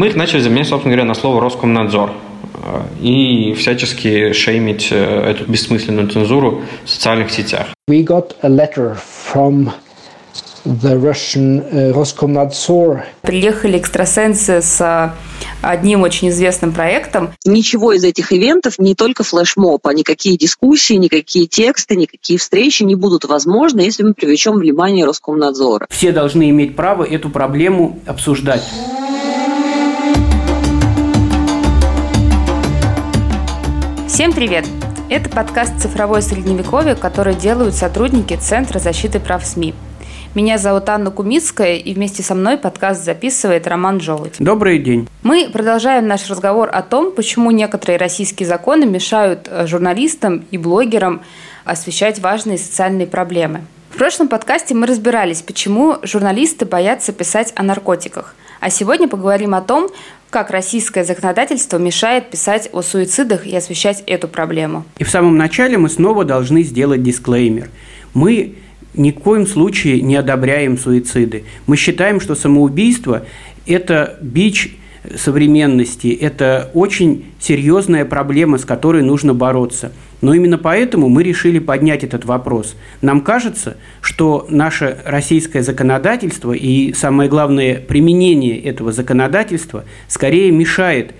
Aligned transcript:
Мы 0.00 0.06
их 0.06 0.16
начали 0.16 0.40
заменять, 0.40 0.66
собственно 0.66 0.94
говоря, 0.94 1.06
на 1.06 1.12
слово 1.12 1.42
«Роскомнадзор» 1.42 2.12
и 3.02 3.52
всячески 3.52 4.32
шеймить 4.32 4.88
эту 4.90 5.44
бессмысленную 5.44 6.08
цензуру 6.08 6.62
в 6.86 6.88
социальных 6.88 7.30
сетях. 7.30 7.66
We 7.86 8.02
got 8.02 8.34
a 8.40 8.48
letter 8.48 8.96
from 9.30 9.70
the 10.64 10.98
Russian 10.98 11.70
uh, 11.70 11.92
Roskomnadzor. 11.92 13.02
Приехали 13.20 13.76
экстрасенсы 13.76 14.62
с 14.62 15.14
одним 15.60 16.00
очень 16.00 16.30
известным 16.30 16.72
проектом. 16.72 17.32
Ничего 17.44 17.92
из 17.92 18.02
этих 18.02 18.32
ивентов, 18.32 18.78
не 18.78 18.94
только 18.94 19.22
флешмоб, 19.22 19.86
а 19.86 19.92
никакие 19.92 20.38
дискуссии, 20.38 20.94
никакие 20.94 21.46
тексты, 21.46 21.94
никакие 21.94 22.38
встречи 22.38 22.84
не 22.84 22.94
будут 22.94 23.26
возможны, 23.26 23.80
если 23.80 24.02
мы 24.02 24.14
привлечем 24.14 24.54
внимание 24.54 25.04
Роскомнадзора. 25.04 25.86
Все 25.90 26.10
должны 26.10 26.48
иметь 26.48 26.74
право 26.74 27.04
эту 27.04 27.28
проблему 27.28 28.00
обсуждать. 28.06 28.62
Всем 34.20 34.34
привет! 34.34 34.66
Это 35.08 35.30
подкаст 35.30 35.80
«Цифровое 35.80 36.20
средневековье», 36.20 36.94
который 36.94 37.34
делают 37.34 37.74
сотрудники 37.74 38.36
Центра 38.36 38.78
защиты 38.78 39.18
прав 39.18 39.46
СМИ. 39.46 39.72
Меня 40.34 40.58
зовут 40.58 40.90
Анна 40.90 41.10
Кумицкая, 41.10 41.76
и 41.76 41.94
вместе 41.94 42.22
со 42.22 42.34
мной 42.34 42.58
подкаст 42.58 43.02
записывает 43.02 43.66
Роман 43.66 43.98
Желудь. 43.98 44.34
Добрый 44.38 44.78
день. 44.78 45.08
Мы 45.22 45.48
продолжаем 45.50 46.06
наш 46.06 46.28
разговор 46.28 46.68
о 46.70 46.82
том, 46.82 47.12
почему 47.12 47.50
некоторые 47.50 47.96
российские 47.96 48.46
законы 48.46 48.84
мешают 48.84 49.48
э, 49.50 49.66
журналистам 49.66 50.44
и 50.50 50.58
блогерам 50.58 51.22
освещать 51.64 52.18
важные 52.18 52.58
социальные 52.58 53.06
проблемы. 53.06 53.62
В 53.88 53.96
прошлом 53.96 54.28
подкасте 54.28 54.74
мы 54.74 54.86
разбирались, 54.86 55.40
почему 55.40 55.96
журналисты 56.02 56.66
боятся 56.66 57.12
писать 57.12 57.54
о 57.56 57.62
наркотиках. 57.62 58.34
А 58.60 58.68
сегодня 58.68 59.08
поговорим 59.08 59.54
о 59.54 59.62
том, 59.62 59.88
как 60.28 60.50
российское 60.50 61.02
законодательство 61.02 61.78
мешает 61.78 62.30
писать 62.30 62.68
о 62.72 62.82
суицидах 62.82 63.46
и 63.46 63.56
освещать 63.56 64.04
эту 64.06 64.28
проблему. 64.28 64.84
И 64.98 65.04
в 65.04 65.10
самом 65.10 65.38
начале 65.38 65.78
мы 65.78 65.88
снова 65.88 66.24
должны 66.24 66.62
сделать 66.62 67.02
дисклеймер. 67.02 67.70
Мы 68.12 68.56
ни 68.94 69.12
в 69.12 69.14
коем 69.14 69.46
случае 69.46 70.02
не 70.02 70.14
одобряем 70.14 70.76
суициды. 70.76 71.44
Мы 71.66 71.76
считаем, 71.76 72.20
что 72.20 72.34
самоубийство– 72.34 73.24
это 73.66 74.18
бич 74.20 74.76
современности, 75.16 76.08
это 76.08 76.70
очень 76.74 77.32
серьезная 77.40 78.04
проблема, 78.04 78.58
с 78.58 78.66
которой 78.66 79.02
нужно 79.02 79.32
бороться. 79.32 79.92
Но 80.20 80.34
именно 80.34 80.58
поэтому 80.58 81.08
мы 81.08 81.22
решили 81.22 81.58
поднять 81.58 82.04
этот 82.04 82.24
вопрос. 82.24 82.76
Нам 83.00 83.22
кажется, 83.22 83.76
что 84.00 84.46
наше 84.50 84.98
российское 85.04 85.62
законодательство 85.62 86.52
и, 86.52 86.92
самое 86.92 87.28
главное, 87.28 87.76
применение 87.76 88.60
этого 88.60 88.92
законодательства 88.92 89.84
скорее 90.08 90.50
мешает, 90.50 91.14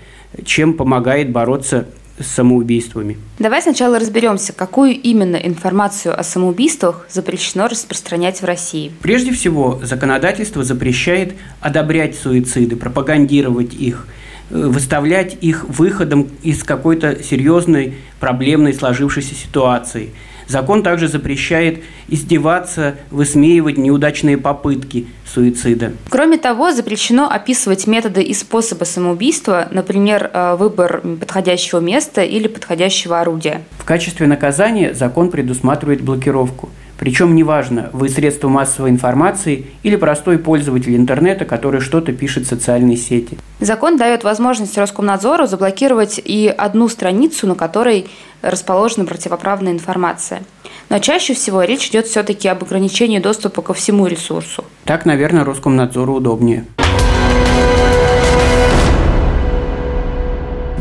чем 0.45 0.73
помогает 0.73 1.31
бороться 1.31 1.87
с 2.19 2.27
самоубийствами. 2.27 3.17
Давай 3.39 3.61
сначала 3.61 3.99
разберемся, 3.99 4.53
какую 4.53 4.91
именно 4.91 5.35
информацию 5.35 6.17
о 6.17 6.23
самоубийствах 6.23 7.07
запрещено 7.09 7.67
распространять 7.67 8.41
в 8.41 8.45
России. 8.45 8.91
Прежде 9.01 9.31
всего, 9.31 9.79
законодательство 9.83 10.63
запрещает 10.63 11.33
одобрять 11.61 12.15
суициды, 12.15 12.75
пропагандировать 12.75 13.73
их, 13.73 14.07
выставлять 14.51 15.37
их 15.41 15.65
выходом 15.67 16.29
из 16.43 16.63
какой-то 16.63 17.23
серьезной 17.23 17.95
проблемной 18.19 18.73
сложившейся 18.73 19.35
ситуации– 19.35 20.11
Закон 20.51 20.83
также 20.83 21.07
запрещает 21.07 21.81
издеваться, 22.09 22.95
высмеивать 23.09 23.77
неудачные 23.77 24.37
попытки 24.37 25.07
суицида. 25.25 25.93
Кроме 26.09 26.37
того, 26.37 26.73
запрещено 26.73 27.29
описывать 27.29 27.87
методы 27.87 28.21
и 28.21 28.33
способы 28.33 28.83
самоубийства, 28.83 29.69
например, 29.71 30.29
э, 30.33 30.55
выбор 30.57 30.99
подходящего 30.99 31.79
места 31.79 32.23
или 32.23 32.49
подходящего 32.49 33.21
орудия. 33.21 33.61
В 33.79 33.85
качестве 33.85 34.27
наказания 34.27 34.93
закон 34.93 35.31
предусматривает 35.31 36.01
блокировку– 36.01 36.69
причем 37.01 37.33
неважно, 37.33 37.89
вы 37.93 38.09
средство 38.09 38.47
массовой 38.47 38.91
информации 38.91 39.65
или 39.81 39.95
простой 39.95 40.37
пользователь 40.37 40.95
интернета, 40.95 41.45
который 41.45 41.81
что-то 41.81 42.13
пишет 42.13 42.45
в 42.45 42.47
социальной 42.47 42.95
сети. 42.95 43.39
Закон 43.59 43.97
дает 43.97 44.23
возможность 44.23 44.77
Роскомнадзору 44.77 45.47
заблокировать 45.47 46.21
и 46.23 46.47
одну 46.55 46.87
страницу, 46.87 47.47
на 47.47 47.55
которой 47.55 48.07
расположена 48.43 49.05
противоправная 49.05 49.71
информация. 49.71 50.43
Но 50.89 50.99
чаще 50.99 51.33
всего 51.33 51.63
речь 51.63 51.89
идет 51.89 52.05
все-таки 52.05 52.47
об 52.47 52.61
ограничении 52.61 53.17
доступа 53.17 53.63
ко 53.63 53.73
всему 53.73 54.05
ресурсу. 54.05 54.63
Так, 54.83 55.05
наверное, 55.05 55.43
Роскомнадзору 55.43 56.13
удобнее. 56.13 56.67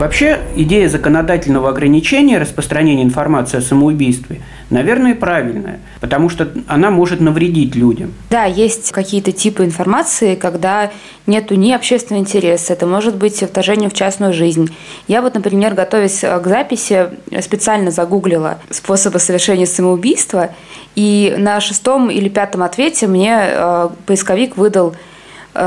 Вообще, 0.00 0.40
идея 0.56 0.88
законодательного 0.88 1.68
ограничения 1.68 2.38
распространения 2.38 3.02
информации 3.02 3.58
о 3.58 3.60
самоубийстве, 3.60 4.40
наверное, 4.70 5.14
правильная, 5.14 5.80
потому 6.00 6.30
что 6.30 6.48
она 6.68 6.90
может 6.90 7.20
навредить 7.20 7.74
людям. 7.74 8.14
Да, 8.30 8.46
есть 8.46 8.92
какие-то 8.92 9.32
типы 9.32 9.62
информации, 9.62 10.36
когда 10.36 10.90
нету 11.26 11.54
ни 11.54 11.70
общественного 11.70 12.22
интереса, 12.22 12.72
это 12.72 12.86
может 12.86 13.16
быть 13.16 13.42
вторжение 13.42 13.90
в 13.90 13.92
частную 13.92 14.32
жизнь. 14.32 14.74
Я 15.06 15.20
вот, 15.20 15.34
например, 15.34 15.74
готовясь 15.74 16.20
к 16.20 16.42
записи, 16.46 17.08
специально 17.42 17.90
загуглила 17.90 18.56
способы 18.70 19.18
совершения 19.18 19.66
самоубийства, 19.66 20.48
и 20.96 21.34
на 21.36 21.60
шестом 21.60 22.10
или 22.10 22.30
пятом 22.30 22.62
ответе 22.62 23.06
мне 23.06 23.36
э, 23.38 23.88
поисковик 24.06 24.56
выдал 24.56 24.94
Э, 24.94 25.09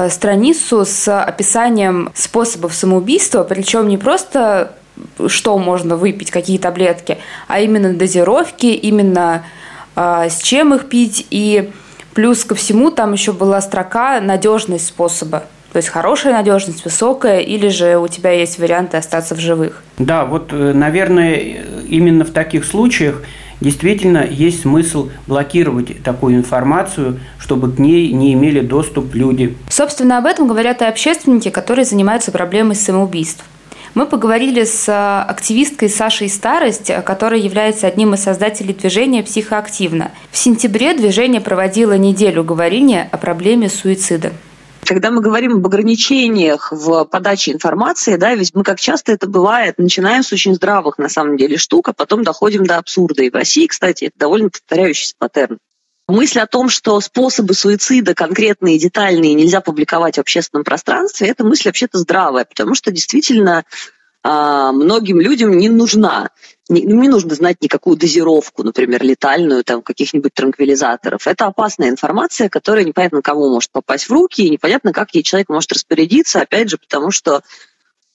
страницу 0.10 0.86
с 0.86 1.22
описанием 1.22 2.12
способов 2.14 2.74
самоубийства, 2.74 3.44
причем 3.44 3.88
не 3.88 3.98
просто 3.98 4.74
что 5.28 5.58
можно 5.58 5.96
выпить, 5.96 6.32
какие 6.32 6.58
таблетки, 6.58 7.18
а 7.48 7.60
именно 7.60 7.94
дозировки, 7.94 8.68
именно 8.68 9.44
э, 9.96 10.28
с 10.30 10.40
чем 10.42 10.74
их 10.74 10.88
пить. 10.88 11.28
И 11.30 11.72
плюс 12.14 12.44
ко 12.46 12.56
всему 12.56 12.92
там 12.92 13.14
еще 13.14 13.34
была 13.34 13.62
строка 13.62 14.20
надежность 14.22 14.88
способа. 14.88 15.44
То 15.72 15.78
есть 15.78 15.90
хорошая 15.90 16.34
надежность, 16.34 16.86
высокая, 16.86 17.40
или 17.40 17.70
же 17.70 17.98
у 17.98 18.08
тебя 18.08 18.32
есть 18.32 18.60
варианты 18.60 18.98
остаться 18.98 19.34
в 19.34 19.40
живых. 19.40 19.82
Да, 19.98 20.26
вот, 20.26 20.54
э, 20.54 20.74
наверное, 20.74 21.36
именно 21.88 22.24
в 22.26 22.32
таких 22.32 22.66
случаях 22.66 23.24
действительно 23.62 24.26
есть 24.30 24.62
смысл 24.62 25.10
блокировать 25.28 26.04
такую 26.04 26.36
информацию, 26.36 27.20
чтобы 27.38 27.72
к 27.72 27.80
ней 27.80 28.12
не 28.12 28.34
имели 28.34 28.62
доступ 28.62 29.16
люди. 29.16 29.56
Собственно, 29.70 30.18
об 30.18 30.26
этом 30.26 30.48
говорят 30.48 30.82
и 30.82 30.86
общественники, 30.86 31.50
которые 31.50 31.86
занимаются 31.86 32.32
проблемой 32.32 32.76
самоубийств. 32.76 33.44
Мы 33.96 34.08
поговорили 34.08 34.64
с 34.64 34.90
а, 34.90 35.24
активисткой 35.24 35.88
Сашей 35.88 36.28
Старость, 36.28 36.92
которая 37.06 37.40
является 37.40 37.86
одним 37.86 38.16
из 38.16 38.24
создателей 38.24 38.74
движения 38.74 39.22
«Психоактивно». 39.22 40.12
В 40.32 40.38
сентябре 40.38 40.96
движение 40.96 41.42
проводило 41.42 41.96
неделю 41.96 42.44
говорения 42.44 43.08
о 43.12 43.18
проблеме 43.18 43.70
суицида. 43.70 44.32
Когда 44.86 45.12
мы 45.12 45.22
говорим 45.22 45.56
об 45.56 45.66
ограничениях 45.66 46.72
в 46.72 47.06
подаче 47.06 47.52
информации, 47.52 48.18
да, 48.18 48.36
ведь 48.36 48.54
мы, 48.54 48.64
как 48.64 48.80
часто 48.80 49.12
это 49.12 49.28
бывает, 49.28 49.78
начинаем 49.78 50.24
с 50.24 50.34
очень 50.34 50.56
здравых, 50.56 50.98
на 50.98 51.10
самом 51.10 51.38
деле, 51.38 51.58
штук, 51.58 51.90
а 51.90 51.94
потом 51.94 52.24
доходим 52.24 52.66
до 52.66 52.78
абсурда. 52.78 53.24
И 53.24 53.30
в 53.30 53.36
России, 53.36 53.68
кстати, 53.68 54.06
это 54.06 54.18
довольно 54.18 54.50
повторяющийся 54.50 55.14
паттерн. 55.18 55.58
Мысль 56.08 56.40
о 56.40 56.48
том, 56.48 56.68
что 56.68 57.00
способы 57.00 57.54
суицида 57.54 58.14
конкретные, 58.14 58.78
детальные 58.78 59.36
нельзя 59.36 59.62
публиковать 59.62 60.18
в 60.18 60.22
общественном 60.22 60.66
пространстве, 60.66 61.30
это 61.30 61.46
мысль 61.46 61.70
вообще-то 61.70 61.98
здравая, 61.98 62.44
потому 62.44 62.76
что 62.76 62.92
действительно 62.92 63.64
а, 64.22 64.74
многим 64.74 65.22
людям 65.22 65.58
не 65.58 65.70
нужна. 65.70 66.30
Не, 66.70 66.86
ну, 66.86 67.02
не 67.02 67.10
нужно 67.10 67.36
знать 67.36 67.58
никакую 67.62 67.98
дозировку, 67.98 68.64
например, 68.64 69.04
летальную 69.04 69.66
там 69.66 69.82
каких-нибудь 69.82 70.34
транквилизаторов. 70.34 71.28
Это 71.28 71.46
опасная 71.46 71.90
информация, 71.90 72.48
которая 72.48 72.86
непонятно 72.86 73.22
кому 73.22 73.50
может 73.50 73.70
попасть 73.72 74.08
в 74.08 74.12
руки, 74.14 74.44
и 74.44 74.50
непонятно, 74.50 74.94
как 74.94 75.14
ей 75.14 75.24
человек 75.24 75.50
может 75.50 75.74
распорядиться, 75.74 76.40
опять 76.40 76.70
же, 76.70 76.78
потому 76.78 77.12
что 77.12 77.42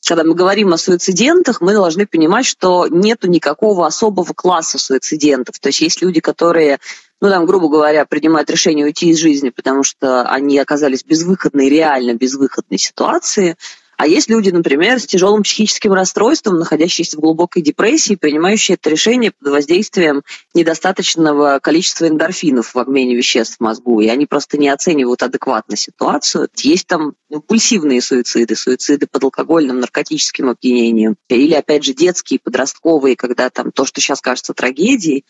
когда 0.06 0.24
мы 0.24 0.34
говорим 0.34 0.72
о 0.72 0.78
суицидентах, 0.78 1.60
мы 1.60 1.74
должны 1.74 2.06
понимать, 2.06 2.46
что 2.46 2.86
нету 2.88 3.28
никакого 3.28 3.86
особого 3.86 4.32
класса 4.32 4.78
суицидентов. 4.78 5.58
То 5.58 5.68
есть 5.68 5.80
есть 5.82 6.00
люди, 6.00 6.20
которые, 6.20 6.78
ну 7.20 7.28
там, 7.28 7.44
грубо 7.44 7.68
говоря, 7.68 8.06
принимают 8.06 8.48
решение 8.48 8.86
уйти 8.86 9.10
из 9.10 9.18
жизни, 9.18 9.50
потому 9.50 9.82
что 9.82 10.22
они 10.22 10.58
оказались 10.58 11.02
в 11.02 11.06
безвыходной, 11.06 11.68
реально 11.68 12.14
безвыходной 12.14 12.78
ситуации– 12.78 13.56
а 13.98 14.06
есть 14.06 14.30
люди, 14.30 14.50
например, 14.50 15.00
с 15.00 15.06
тяжелым 15.06 15.42
психическим 15.42 15.92
расстройством, 15.92 16.56
находящиеся 16.60 17.16
в 17.16 17.20
глубокой 17.20 17.62
депрессии, 17.62 18.14
принимающие 18.14 18.76
это 18.76 18.90
решение 18.90 19.32
под 19.32 19.50
воздействием 19.50 20.22
недостаточного 20.54 21.58
количества 21.60 22.06
эндорфинов 22.06 22.74
в 22.74 22.78
обмене 22.78 23.16
веществ 23.16 23.56
в 23.56 23.60
мозгу, 23.60 24.00
и 24.00 24.06
они 24.06 24.26
просто 24.26 24.56
не 24.56 24.68
оценивают 24.68 25.24
адекватно 25.24 25.76
ситуацию. 25.76 26.48
Есть 26.58 26.86
там 26.86 27.14
импульсивные 27.28 28.00
суициды, 28.00 28.54
суициды 28.54 29.08
под 29.10 29.24
алкогольным, 29.24 29.80
наркотическим 29.80 30.48
опьянением, 30.48 31.16
или, 31.28 31.54
опять 31.54 31.82
же, 31.82 31.92
детские, 31.92 32.38
подростковые, 32.38 33.16
когда 33.16 33.50
там 33.50 33.72
то, 33.72 33.84
что 33.84 34.00
сейчас 34.00 34.20
кажется 34.20 34.54
трагедией, 34.54 35.24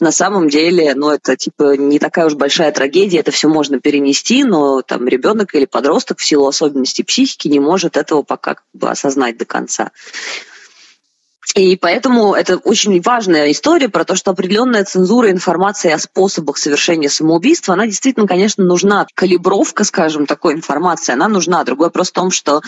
на 0.00 0.10
самом 0.10 0.48
деле, 0.48 0.94
ну, 0.94 1.10
это 1.10 1.36
типа 1.36 1.76
не 1.76 1.98
такая 1.98 2.26
уж 2.26 2.34
большая 2.34 2.72
трагедия, 2.72 3.18
это 3.18 3.30
все 3.30 3.48
можно 3.48 3.78
перенести, 3.78 4.42
но 4.42 4.82
там 4.82 5.06
ребенок 5.06 5.54
или 5.54 5.66
подросток 5.66 6.18
в 6.18 6.24
силу 6.24 6.48
особенностей 6.48 7.04
психики 7.04 7.48
не 7.48 7.60
может 7.60 7.96
этого 7.96 8.22
пока 8.22 8.54
как 8.54 8.64
бы 8.72 8.90
осознать 8.90 9.38
до 9.38 9.44
конца. 9.44 9.92
И 11.54 11.76
поэтому 11.76 12.34
это 12.34 12.56
очень 12.56 13.00
важная 13.00 13.52
история 13.52 13.88
про 13.88 14.04
то, 14.04 14.16
что 14.16 14.32
определенная 14.32 14.84
цензура 14.84 15.30
информации 15.30 15.92
о 15.92 15.98
способах 15.98 16.56
совершения 16.56 17.08
самоубийства, 17.08 17.74
она 17.74 17.86
действительно, 17.86 18.26
конечно, 18.26 18.64
нужна. 18.64 19.06
Калибровка, 19.14 19.84
скажем, 19.84 20.26
такой 20.26 20.54
информации, 20.54 21.12
она 21.12 21.28
нужна. 21.28 21.62
Другой 21.62 21.88
вопрос 21.88 22.10
в 22.10 22.14
том, 22.14 22.32
что 22.32 22.60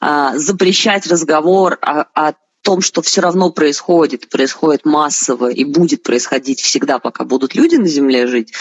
а, 0.00 0.36
запрещать 0.36 1.06
разговор 1.06 1.78
о, 1.80 2.04
о 2.14 2.34
том, 2.62 2.80
что 2.80 3.02
все 3.02 3.20
равно 3.20 3.50
происходит, 3.50 4.28
происходит 4.28 4.84
массово 4.84 5.50
и 5.50 5.64
будет 5.64 6.02
происходить 6.02 6.60
всегда, 6.60 6.98
пока 6.98 7.24
будут 7.24 7.54
люди 7.54 7.76
на 7.76 7.88
Земле 7.88 8.26
жить, 8.26 8.52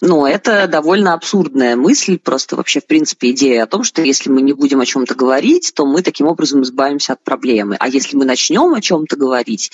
ну, 0.00 0.26
это 0.26 0.68
довольно 0.68 1.12
абсурдная 1.12 1.74
мысль, 1.74 2.18
просто 2.18 2.54
вообще, 2.54 2.80
в 2.80 2.86
принципе, 2.86 3.32
идея 3.32 3.64
о 3.64 3.66
том, 3.66 3.82
что 3.82 4.00
если 4.00 4.30
мы 4.30 4.42
не 4.42 4.52
будем 4.52 4.80
о 4.80 4.86
чем-то 4.86 5.16
говорить, 5.16 5.72
то 5.74 5.84
мы 5.86 6.02
таким 6.02 6.28
образом 6.28 6.62
избавимся 6.62 7.14
от 7.14 7.24
проблемы. 7.24 7.76
А 7.80 7.88
если 7.88 8.16
мы 8.16 8.24
начнем 8.24 8.72
о 8.74 8.80
чем-то 8.80 9.16
говорить, 9.16 9.72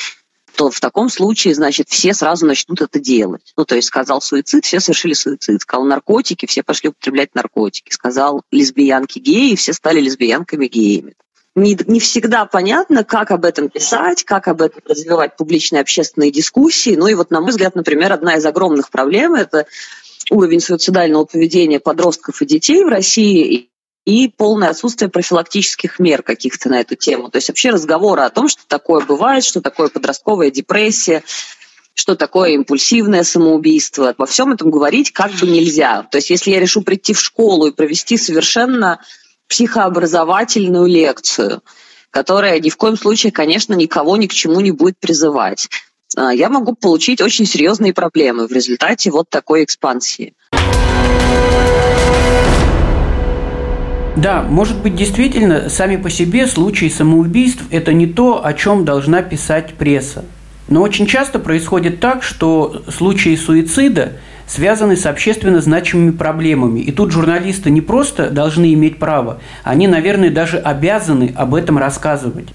то 0.56 0.70
в 0.70 0.80
таком 0.80 1.10
случае, 1.10 1.54
значит, 1.54 1.90
все 1.90 2.14
сразу 2.14 2.46
начнут 2.46 2.80
это 2.80 2.98
делать. 3.00 3.52
Ну, 3.56 3.66
то 3.66 3.74
есть 3.76 3.88
сказал 3.88 4.22
суицид, 4.22 4.64
все 4.64 4.80
совершили 4.80 5.12
суицид. 5.12 5.60
Сказал 5.60 5.84
наркотики, 5.84 6.46
все 6.46 6.62
пошли 6.62 6.88
употреблять 6.88 7.34
наркотики. 7.34 7.92
Сказал 7.92 8.42
лесбиянки 8.50 9.18
геи, 9.18 9.56
все 9.56 9.74
стали 9.74 10.00
лесбиянками 10.00 10.68
геями 10.68 11.14
не, 11.54 11.78
не 11.86 12.00
всегда 12.00 12.46
понятно, 12.46 13.04
как 13.04 13.30
об 13.30 13.44
этом 13.44 13.68
писать, 13.68 14.24
как 14.24 14.48
об 14.48 14.60
этом 14.60 14.82
развивать 14.86 15.36
публичные 15.36 15.82
общественные 15.82 16.32
дискуссии. 16.32 16.96
Ну 16.96 17.06
и 17.06 17.14
вот, 17.14 17.30
на 17.30 17.40
мой 17.40 17.50
взгляд, 17.50 17.76
например, 17.76 18.12
одна 18.12 18.36
из 18.36 18.44
огромных 18.44 18.90
проблем– 18.90 19.34
это 19.36 19.66
уровень 20.30 20.60
суицидального 20.60 21.24
поведения 21.24 21.78
подростков 21.78 22.42
и 22.42 22.46
детей 22.46 22.84
в 22.84 22.88
России 22.88 23.68
и 24.04 24.28
полное 24.28 24.70
отсутствие 24.70 25.08
профилактических 25.08 25.98
мер 25.98 26.22
каких-то 26.22 26.68
на 26.68 26.80
эту 26.80 26.94
тему. 26.94 27.30
То 27.30 27.36
есть 27.36 27.48
вообще 27.48 27.70
разговоры 27.70 28.22
о 28.22 28.30
том, 28.30 28.48
что 28.48 28.62
такое 28.66 29.04
бывает, 29.04 29.44
что 29.44 29.60
такое 29.60 29.88
подростковая 29.88 30.50
депрессия, 30.50 31.22
что 31.94 32.16
такое 32.16 32.50
импульсивное 32.50 33.22
самоубийство. 33.22 34.14
Во 34.18 34.26
всем 34.26 34.52
этом 34.52 34.70
говорить 34.70 35.12
как 35.12 35.30
бы 35.32 35.46
нельзя. 35.46 36.02
То 36.10 36.18
есть 36.18 36.30
если 36.30 36.50
я 36.50 36.60
решу 36.60 36.82
прийти 36.82 37.14
в 37.14 37.20
школу 37.20 37.66
и 37.66 37.72
провести 37.72 38.18
совершенно 38.18 39.00
психообразовательную 39.48 40.86
лекцию, 40.86 41.62
которая 42.10 42.60
ни 42.60 42.70
в 42.70 42.76
коем 42.76 42.96
случае, 42.96 43.32
конечно, 43.32 43.74
никого 43.74 44.16
ни 44.16 44.26
к 44.26 44.32
чему 44.32 44.60
не 44.60 44.70
будет 44.70 44.98
призывать. 44.98 45.68
А, 46.16 46.32
я 46.32 46.48
могу 46.48 46.74
получить 46.74 47.20
очень 47.20 47.46
серьезные 47.46 47.92
проблемы 47.92 48.46
в 48.46 48.52
результате 48.52 49.10
вот 49.10 49.28
такой 49.28 49.64
экспансии. 49.64 50.34
Да, 54.16 54.42
может 54.42 54.76
быть, 54.76 54.94
действительно, 54.94 55.68
сами 55.68 55.96
по 55.96 56.08
себе 56.08 56.46
случаи 56.46 56.88
самоубийств– 56.88 57.64
это 57.70 57.92
не 57.92 58.06
то, 58.06 58.44
о 58.44 58.54
чем 58.54 58.84
должна 58.84 59.22
писать 59.22 59.74
пресса. 59.74 60.24
Но 60.68 60.82
очень 60.82 61.06
часто 61.06 61.40
происходит 61.40 62.00
так, 62.00 62.22
что 62.22 62.84
случаи 62.88 63.34
суицида– 63.34 64.12
связаны 64.46 64.96
с 64.96 65.06
общественно 65.06 65.60
значимыми 65.60 66.10
проблемами. 66.10 66.80
И 66.80 66.92
тут 66.92 67.12
журналисты 67.12 67.70
не 67.70 67.80
просто 67.80 68.30
должны 68.30 68.72
иметь 68.74 68.98
право, 68.98 69.40
они, 69.62 69.86
наверное, 69.86 70.30
даже 70.30 70.58
обязаны 70.58 71.32
об 71.36 71.54
этом 71.54 71.78
рассказывать. 71.78 72.48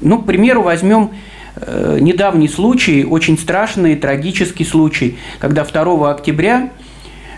Ну, 0.00 0.20
к 0.20 0.26
примеру, 0.26 0.62
возьмем 0.62 1.10
э, 1.56 1.98
недавний 2.00 2.48
случай, 2.48 3.04
очень 3.04 3.38
страшный, 3.38 3.96
трагический 3.96 4.64
случай, 4.64 5.18
когда 5.38 5.64
2 5.64 6.10
октября 6.10 6.70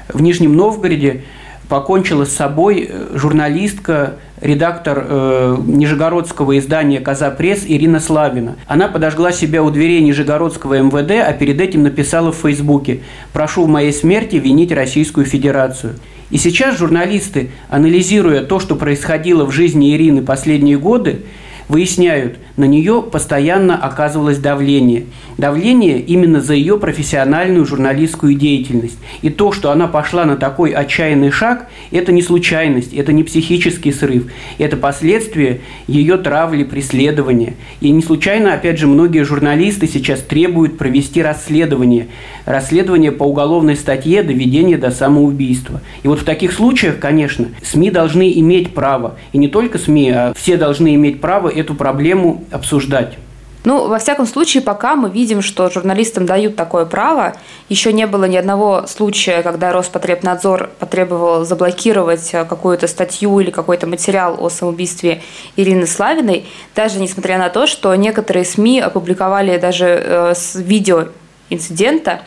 в 0.08 0.20
Нижнем 0.20 0.54
Новгороде 0.54 1.24
покончила 1.68 2.24
с 2.24 2.32
собой 2.32 2.88
э, 2.88 3.08
журналистка 3.14 4.16
редактор 4.42 5.06
э, 5.08 5.56
нижегородского 5.64 6.58
издания 6.58 7.00
«Коза 7.00 7.30
пресс» 7.30 7.64
Ирина 7.66 8.00
Славина. 8.00 8.56
Она 8.66 8.88
подожгла 8.88 9.32
себя 9.32 9.62
у 9.62 9.70
дверей 9.70 10.02
Нижегородского 10.02 10.80
МВД, 10.82 11.12
а 11.26 11.32
перед 11.32 11.60
этим 11.60 11.84
написала 11.84 12.32
в 12.32 12.36
Фейсбуке 12.36 13.00
«Прошу 13.32 13.64
в 13.64 13.68
моей 13.68 13.92
смерти 13.92 14.36
винить 14.36 14.72
Российскую 14.72 15.26
Федерацию». 15.26 15.94
И 16.30 16.38
сейчас 16.38 16.78
журналисты, 16.78 17.50
анализируя 17.68 18.42
то, 18.42 18.58
что 18.58 18.74
происходило 18.74 19.44
в 19.44 19.52
жизни 19.52 19.94
Ирины 19.94 20.22
последние 20.22 20.78
годы, 20.78 21.22
выясняют, 21.68 22.36
на 22.56 22.64
нее 22.64 23.02
постоянно 23.02 23.76
оказывалось 23.76 24.38
давление. 24.38 25.04
Давление 25.38 26.00
именно 26.00 26.40
за 26.40 26.54
ее 26.54 26.78
профессиональную 26.78 27.64
журналистскую 27.64 28.34
деятельность. 28.34 28.98
И 29.22 29.30
то, 29.30 29.52
что 29.52 29.70
она 29.70 29.88
пошла 29.88 30.24
на 30.24 30.36
такой 30.36 30.72
отчаянный 30.72 31.30
шаг, 31.30 31.68
это 31.90 32.12
не 32.12 32.22
случайность, 32.22 32.92
это 32.92 33.12
не 33.12 33.24
психический 33.24 33.92
срыв, 33.92 34.30
это 34.58 34.76
последствия 34.76 35.60
ее 35.86 36.18
травли, 36.18 36.64
преследования. 36.64 37.54
И 37.80 37.90
не 37.90 38.02
случайно, 38.02 38.54
опять 38.54 38.78
же, 38.78 38.86
многие 38.86 39.24
журналисты 39.24 39.86
сейчас 39.86 40.20
требуют 40.20 40.78
провести 40.78 41.22
расследование. 41.22 42.08
Расследование 42.44 43.12
по 43.12 43.24
уголовной 43.24 43.76
статье 43.76 44.22
доведение 44.22 44.76
до 44.76 44.90
самоубийства. 44.90 45.80
И 46.02 46.08
вот 46.08 46.20
в 46.20 46.24
таких 46.24 46.52
случаях, 46.52 46.98
конечно, 46.98 47.48
СМИ 47.62 47.90
должны 47.90 48.32
иметь 48.38 48.74
право, 48.74 49.16
и 49.32 49.38
не 49.38 49.48
только 49.48 49.78
СМИ, 49.78 50.10
а 50.10 50.32
все 50.34 50.56
должны 50.56 50.94
иметь 50.94 51.20
право 51.20 51.48
эту 51.48 51.74
проблему 51.74 52.41
обсуждать. 52.50 53.18
Ну, 53.64 53.86
во 53.86 53.98
всяком 53.98 54.26
случае, 54.26 54.62
пока 54.62 54.96
мы 54.96 55.08
видим, 55.08 55.40
что 55.40 55.70
журналистам 55.70 56.26
дают 56.26 56.56
такое 56.56 56.84
право. 56.84 57.34
Еще 57.68 57.92
не 57.92 58.06
было 58.08 58.24
ни 58.24 58.36
одного 58.36 58.86
случая, 58.88 59.42
когда 59.42 59.72
Роспотребнадзор 59.72 60.70
потребовал 60.80 61.44
заблокировать 61.44 62.30
э, 62.32 62.44
какую-то 62.44 62.88
статью 62.88 63.38
или 63.38 63.50
какой-то 63.50 63.86
материал 63.86 64.36
о 64.44 64.48
самоубийстве 64.48 65.22
Ирины 65.54 65.86
Славиной, 65.86 66.46
даже 66.74 66.98
несмотря 66.98 67.38
на 67.38 67.50
то, 67.50 67.68
что 67.68 67.94
некоторые 67.94 68.44
СМИ 68.44 68.80
опубликовали 68.80 69.56
даже 69.58 69.86
э, 69.86 70.34
видео 70.56 71.08
инцидента, 71.48 72.22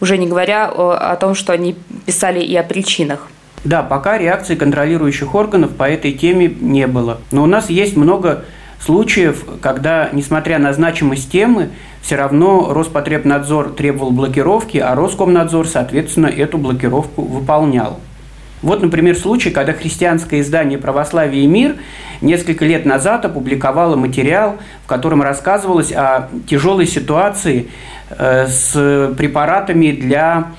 уже 0.00 0.18
не 0.18 0.26
говоря 0.26 0.68
о, 0.68 1.12
о 1.12 1.14
том, 1.16 1.36
что 1.36 1.52
они 1.52 1.76
писали 2.04 2.40
и 2.40 2.56
о 2.56 2.64
причинах. 2.64 3.28
Да, 3.62 3.82
пока 3.82 4.18
реакции 4.18 4.56
контролирующих 4.56 5.34
органов 5.34 5.76
по 5.76 5.84
этой 5.84 6.12
теме 6.12 6.48
не 6.48 6.86
было. 6.86 7.18
Но 7.30 7.44
у 7.44 7.46
нас 7.46 7.70
есть 7.70 7.96
много 7.96 8.44
случаев, 8.84 9.44
когда, 9.60 10.08
несмотря 10.12 10.58
на 10.58 10.72
значимость 10.72 11.30
темы, 11.30 11.70
все 12.02 12.16
равно 12.16 12.72
Роспотребнадзор 12.72 13.70
требовал 13.70 14.10
блокировки, 14.10 14.78
а 14.78 14.94
Роскомнадзор, 14.94 15.66
соответственно, 15.68 16.26
эту 16.26 16.58
блокировку 16.58 17.22
выполнял. 17.22 18.00
Вот, 18.62 18.82
например, 18.82 19.16
случай, 19.16 19.50
когда 19.50 19.72
христианское 19.72 20.40
издание 20.40 20.78
«Православие 20.78 21.44
и 21.44 21.46
мир» 21.46 21.76
несколько 22.20 22.66
лет 22.66 22.84
назад 22.84 23.24
опубликовало 23.24 23.96
материал, 23.96 24.58
в 24.84 24.86
котором 24.86 25.22
рассказывалось 25.22 25.92
о 25.92 26.28
тяжелой 26.46 26.86
ситуации 26.86 27.68
э, 28.10 28.46
с 28.46 29.14
препаратами 29.16 29.92
для 29.92 30.52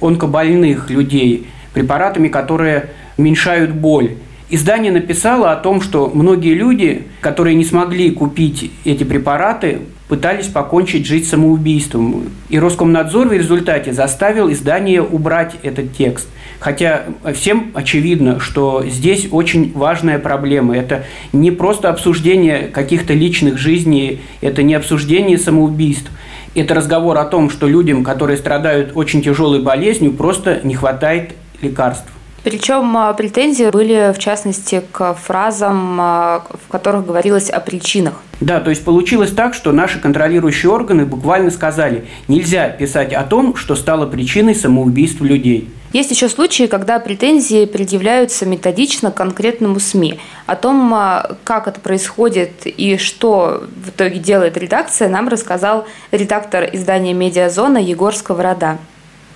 онкобольных 0.00 0.90
людей, 0.90 1.48
препаратами, 1.74 2.28
которые 2.28 2.90
уменьшают 3.16 3.72
боль. 3.72 4.14
Издание 4.52 4.90
написало 4.90 5.52
о 5.52 5.56
том, 5.56 5.80
что 5.80 6.10
многие 6.12 6.54
люди, 6.54 7.04
которые 7.20 7.54
не 7.54 7.64
смогли 7.64 8.10
купить 8.10 8.72
эти 8.84 9.04
препараты, 9.04 9.82
пытались 10.08 10.48
покончить 10.48 11.06
жизнь 11.06 11.26
самоубийством. 11.26 12.24
И 12.48 12.58
Роскомнадзор 12.58 13.28
в 13.28 13.32
результате 13.32 13.92
заставил 13.92 14.50
издание 14.50 15.02
убрать 15.02 15.54
этот 15.62 15.96
текст. 15.96 16.26
Хотя 16.58 17.04
всем 17.32 17.70
очевидно, 17.74 18.40
что 18.40 18.84
здесь 18.84 19.28
очень 19.30 19.72
важная 19.72 20.18
проблема. 20.18 20.76
Это 20.76 21.04
не 21.32 21.52
просто 21.52 21.88
обсуждение 21.88 22.66
каких-то 22.66 23.14
личных 23.14 23.56
жизней, 23.56 24.20
это 24.40 24.64
не 24.64 24.74
обсуждение 24.74 25.38
самоубийств. 25.38 26.10
Это 26.56 26.74
разговор 26.74 27.16
о 27.18 27.24
том, 27.24 27.50
что 27.50 27.68
людям, 27.68 28.02
которые 28.02 28.36
страдают 28.36 28.96
очень 28.96 29.22
тяжелой 29.22 29.62
болезнью, 29.62 30.12
просто 30.12 30.58
не 30.64 30.74
хватает 30.74 31.34
лекарств. 31.62 32.10
Причем 32.42 32.96
а, 32.96 33.12
претензии 33.12 33.70
были, 33.70 34.12
в 34.14 34.18
частности, 34.18 34.82
к 34.92 35.14
фразам, 35.14 35.98
а, 36.00 36.44
в 36.66 36.70
которых 36.70 37.06
говорилось 37.06 37.50
о 37.50 37.60
причинах. 37.60 38.14
Да, 38.40 38.60
то 38.60 38.70
есть 38.70 38.84
получилось 38.84 39.32
так, 39.32 39.52
что 39.52 39.72
наши 39.72 40.00
контролирующие 40.00 40.70
органы 40.70 41.04
буквально 41.04 41.50
сказали, 41.50 42.06
нельзя 42.28 42.70
писать 42.70 43.12
о 43.12 43.22
том, 43.24 43.54
что 43.56 43.76
стало 43.76 44.06
причиной 44.06 44.54
самоубийств 44.54 45.20
людей. 45.20 45.68
Есть 45.92 46.12
еще 46.12 46.28
случаи, 46.28 46.66
когда 46.66 47.00
претензии 47.00 47.66
предъявляются 47.66 48.46
методично 48.46 49.10
конкретному 49.10 49.80
СМИ. 49.80 50.20
О 50.46 50.56
том, 50.56 50.94
а, 50.94 51.36
как 51.44 51.68
это 51.68 51.80
происходит 51.80 52.64
и 52.64 52.96
что 52.96 53.64
в 53.84 53.90
итоге 53.90 54.18
делает 54.18 54.56
редакция, 54.56 55.08
нам 55.08 55.28
рассказал 55.28 55.86
редактор 56.12 56.64
издания 56.72 57.12
«Медиазона» 57.12 57.78
Егор 57.78 58.14
Сковорода. 58.14 58.78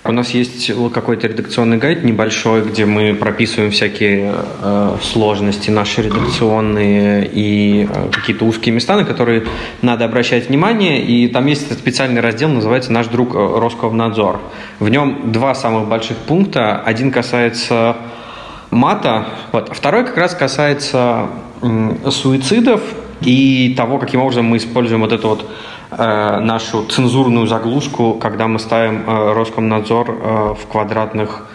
У 0.07 0.11
нас 0.11 0.29
есть 0.35 0.71
какой-то 0.93 1.27
редакционный 1.27 1.77
гайд 1.77 2.03
небольшой, 2.03 2.61
где 2.61 2.85
мы 2.85 3.15
прописываем 3.15 3.71
всякие 3.71 4.35
э, 4.61 4.97
сложности 5.01 5.71
наши 5.71 6.03
редакционные 6.03 7.27
и 7.33 7.87
э, 7.89 8.09
какие-то 8.11 8.45
узкие 8.45 8.75
места, 8.75 8.97
на 8.97 9.03
которые 9.03 9.45
надо 9.81 10.05
обращать 10.05 10.49
внимание. 10.49 11.03
И 11.03 11.27
там 11.27 11.47
есть 11.47 11.73
специальный 11.73 12.21
раздел, 12.21 12.49
называется 12.49 12.93
«Наш 12.93 13.07
друг 13.07 13.33
э, 13.33 13.37
Роскомнадзор». 13.37 14.41
В 14.77 14.89
нем 14.89 15.31
два 15.31 15.55
самых 15.55 15.87
больших 15.87 16.17
пункта. 16.17 16.79
Один 16.79 17.11
касается 17.11 17.97
мата, 18.69 19.25
вот. 19.53 19.75
второй 19.75 20.05
как 20.05 20.17
раз 20.17 20.35
касается 20.35 21.29
э, 21.63 22.11
суицидов 22.11 22.81
и 23.21 23.73
того, 23.75 23.97
каким 23.97 24.21
образом 24.21 24.45
мы 24.45 24.57
используем 24.57 25.01
вот 25.01 25.13
эту 25.13 25.29
вот 25.29 25.49
нашу 25.91 26.85
цензурную 26.85 27.47
заглушку, 27.47 28.13
когда 28.13 28.47
мы 28.47 28.59
ставим 28.59 29.03
э, 29.07 29.33
Роскомнадзор 29.33 30.09
э, 30.09 30.55
в 30.61 30.67
квадратных 30.67 31.47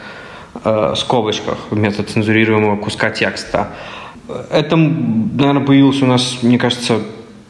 скобочках 0.97 1.59
вместо 1.71 2.03
цензурируемого 2.03 2.77
куска 2.77 3.11
текста. 3.11 3.69
Это, 4.51 4.77
наверное, 4.77 5.65
появилось 5.65 6.03
у 6.03 6.07
нас, 6.07 6.39
мне 6.43 6.59
кажется, 6.59 6.99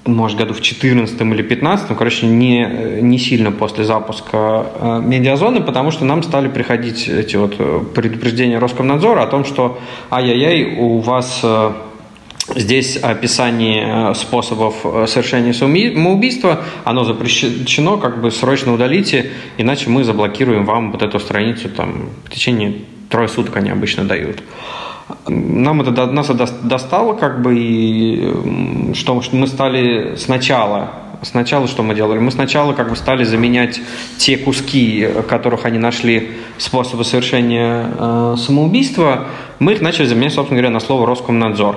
может, 0.05 0.39
году 0.39 0.53
в 0.53 0.61
14 0.61 1.21
или 1.21 1.43
15, 1.43 1.97
короче, 1.97 2.27
не, 2.27 3.01
не 3.01 3.19
сильно 3.19 3.53
после 3.53 3.85
запуска 3.85 4.67
э, 4.75 5.01
медиазоны, 5.03 5.61
потому 5.61 5.91
что 5.91 6.05
нам 6.05 6.23
стали 6.23 6.49
приходить 6.49 7.09
эти 7.09 7.37
вот 7.37 7.57
предупреждения 7.95 8.59
Роскомнадзора 8.59 9.23
о 9.23 9.27
том, 9.27 9.45
что 9.45 9.79
ай-яй-яй, 10.11 10.77
у 10.79 10.99
вас 10.99 11.43
Здесь 12.49 12.97
описание 12.97 14.11
э, 14.11 14.15
способов 14.15 14.75
э, 14.85 15.07
совершения 15.07 15.53
самоубийства, 15.53 16.63
оно 16.85 17.05
запрещено, 17.05 17.97
как 17.99 18.21
бы 18.21 18.31
срочно 18.31 18.75
удалите, 18.75 19.31
иначе 19.57 19.89
мы 19.89 20.03
заблокируем 20.03 20.65
вам 20.65 20.91
вот 20.91 21.03
эту 21.03 21.21
страницу 21.21 21.69
там, 21.69 22.09
в 22.25 22.31
течение 22.31 22.75
трое 23.09 23.29
суток 23.29 23.57
они 23.57 23.71
обычно 23.71 24.05
дают. 24.05 24.43
Нам 25.29 25.81
это, 25.83 26.07
нас 26.07 26.31
это 26.31 26.49
достало, 26.63 27.15
как 27.15 27.43
бы, 27.43 27.57
и 27.57 28.95
что 28.95 29.23
мы 29.33 29.47
стали 29.47 30.17
сначала 30.17 30.91
Сначала 31.23 31.69
что 31.69 31.83
мы 31.83 31.95
делали? 31.95 32.19
Мы 32.19 32.31
сначала 32.31 32.73
как 32.73 32.89
бы 32.89 32.97
стали 32.97 33.25
заменять 33.25 33.79
те 34.17 34.39
куски, 34.39 35.07
которых 35.29 35.67
они 35.67 35.79
нашли 35.79 36.31
способы 36.57 37.05
совершения 37.05 37.91
э, 37.95 38.37
самоубийства, 38.39 39.27
мы 39.59 39.73
их 39.73 39.83
начали 39.83 40.07
заменять, 40.07 40.33
собственно 40.33 40.59
говоря, 40.59 40.73
на 40.73 40.81
слово 40.81 41.07
«Роскомнадзор» 41.07 41.77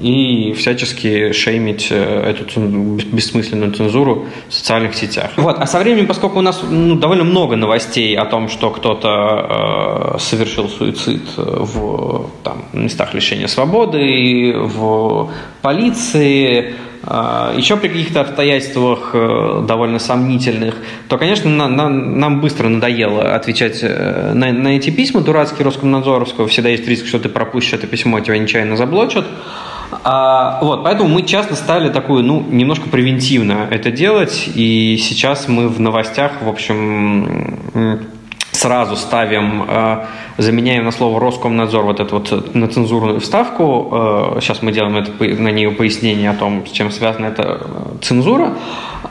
и 0.00 0.52
всячески 0.52 1.32
шеймить 1.32 1.88
э, 1.90 2.30
эту 2.30 2.60
бессмысленную 2.60 3.72
цензуру 3.72 4.26
в 4.48 4.54
социальных 4.54 4.94
сетях. 4.94 5.32
Вот. 5.36 5.56
А 5.58 5.66
со 5.66 5.78
временем, 5.78 6.06
поскольку 6.06 6.38
у 6.38 6.42
нас 6.42 6.62
ну, 6.68 6.94
довольно 6.94 7.24
много 7.24 7.56
новостей 7.56 8.16
о 8.16 8.24
том, 8.24 8.48
что 8.48 8.70
кто-то 8.70 10.14
э, 10.16 10.18
совершил 10.18 10.68
суицид 10.68 11.22
в 11.36 12.30
там, 12.42 12.64
местах 12.72 13.14
лишения 13.14 13.46
свободы, 13.46 14.54
в 14.56 15.30
полиции, 15.62 16.74
еще 17.06 17.76
при 17.76 17.88
каких-то 17.88 18.20
обстоятельствах 18.20 19.10
э, 19.12 19.64
довольно 19.66 19.98
сомнительных, 19.98 20.76
то, 21.08 21.18
конечно, 21.18 21.50
на, 21.50 21.68
на, 21.68 21.88
нам 21.88 22.40
быстро 22.40 22.68
надоело 22.68 23.34
отвечать 23.34 23.82
на, 23.82 24.52
на 24.52 24.76
эти 24.76 24.90
письма 24.90 25.20
дурацкие 25.20 25.64
Роскомнадзоровского. 25.64 26.48
Всегда 26.48 26.70
есть 26.70 26.86
риск, 26.88 27.06
что 27.06 27.18
ты 27.18 27.28
пропустишь 27.28 27.74
это 27.74 27.86
письмо, 27.86 28.20
тебя 28.20 28.38
нечаянно 28.38 28.76
заблочат. 28.76 29.26
А, 30.02 30.58
вот, 30.60 30.82
поэтому 30.82 31.08
мы 31.08 31.22
часто 31.22 31.54
стали 31.54 31.90
такую, 31.90 32.24
ну, 32.24 32.44
немножко 32.48 32.88
превентивно 32.88 33.68
это 33.70 33.90
делать, 33.90 34.50
и 34.54 34.98
сейчас 35.00 35.48
мы 35.48 35.68
в 35.68 35.80
новостях, 35.80 36.42
в 36.42 36.48
общем, 36.48 38.08
сразу 38.54 38.96
ставим, 38.96 39.64
э, 39.68 40.04
заменяем 40.38 40.84
на 40.84 40.92
слово 40.92 41.20
Роскомнадзор 41.20 41.84
вот 41.84 42.00
эту 42.00 42.18
вот 42.18 42.54
на 42.54 42.68
цензурную 42.68 43.20
вставку. 43.20 44.36
Э, 44.36 44.40
сейчас 44.40 44.62
мы 44.62 44.72
делаем 44.72 44.96
это, 44.96 45.12
на 45.42 45.48
нее 45.48 45.70
пояснение 45.70 46.30
о 46.30 46.34
том, 46.34 46.66
с 46.66 46.70
чем 46.70 46.90
связана 46.90 47.26
эта 47.26 47.42
э, 47.60 47.66
цензура. 48.02 48.54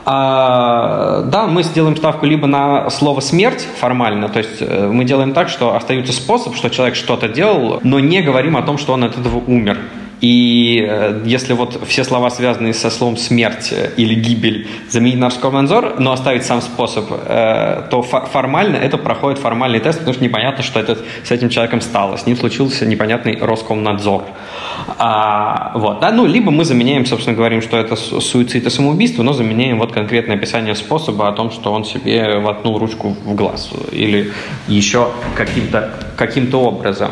А, 0.06 1.22
да, 1.22 1.46
мы 1.46 1.62
сделаем 1.62 1.96
ставку 1.96 2.26
либо 2.26 2.46
на 2.46 2.90
слово 2.90 3.20
смерть 3.20 3.66
формально, 3.80 4.28
то 4.28 4.38
есть 4.38 4.60
мы 4.60 5.04
делаем 5.04 5.32
так, 5.32 5.48
что 5.48 5.74
остается 5.74 6.12
способ, 6.12 6.56
что 6.56 6.68
человек 6.68 6.94
что-то 6.94 7.28
делал, 7.28 7.80
но 7.82 8.00
не 8.00 8.20
говорим 8.20 8.56
о 8.56 8.62
том, 8.62 8.76
что 8.76 8.92
он 8.92 9.04
от 9.04 9.16
этого 9.16 9.38
умер. 9.46 9.78
И 10.24 10.82
э, 10.88 11.20
если 11.26 11.52
вот 11.52 11.86
все 11.86 12.02
слова, 12.02 12.30
связанные 12.30 12.72
со 12.72 12.88
словом 12.88 13.18
«смерть» 13.18 13.74
или 13.98 14.14
«гибель», 14.14 14.66
заменить 14.88 15.18
на 15.18 15.26
«Роскомнадзор», 15.26 15.96
но 16.00 16.12
оставить 16.12 16.46
сам 16.46 16.62
способ, 16.62 17.04
э, 17.10 17.82
то 17.90 18.00
формально 18.00 18.76
это 18.76 18.96
проходит 18.96 19.38
формальный 19.38 19.80
тест, 19.80 19.98
потому 19.98 20.14
что 20.14 20.24
непонятно, 20.24 20.62
что 20.64 20.80
это 20.80 20.96
с 21.24 21.30
этим 21.30 21.50
человеком 21.50 21.82
стало. 21.82 22.16
С 22.16 22.24
ним 22.24 22.38
случился 22.38 22.86
непонятный 22.86 23.36
Роскомнадзор. 23.38 24.22
А, 24.96 25.72
вот, 25.74 26.00
да, 26.00 26.10
ну, 26.10 26.24
либо 26.24 26.50
мы 26.50 26.64
заменяем, 26.64 27.04
собственно, 27.04 27.36
говорим, 27.36 27.60
что 27.60 27.76
это 27.76 27.94
суицид 27.94 28.66
и 28.66 28.70
самоубийство, 28.70 29.22
но 29.22 29.34
заменяем 29.34 29.78
вот 29.78 29.92
конкретное 29.92 30.36
описание 30.36 30.74
способа 30.74 31.28
о 31.28 31.32
том, 31.32 31.50
что 31.50 31.70
он 31.70 31.84
себе 31.84 32.38
воткнул 32.38 32.78
ручку 32.78 33.14
в 33.26 33.34
глаз 33.34 33.70
или 33.92 34.32
еще 34.68 35.08
каким-то 35.36 35.90
каким 36.16 36.54
образом. 36.54 37.10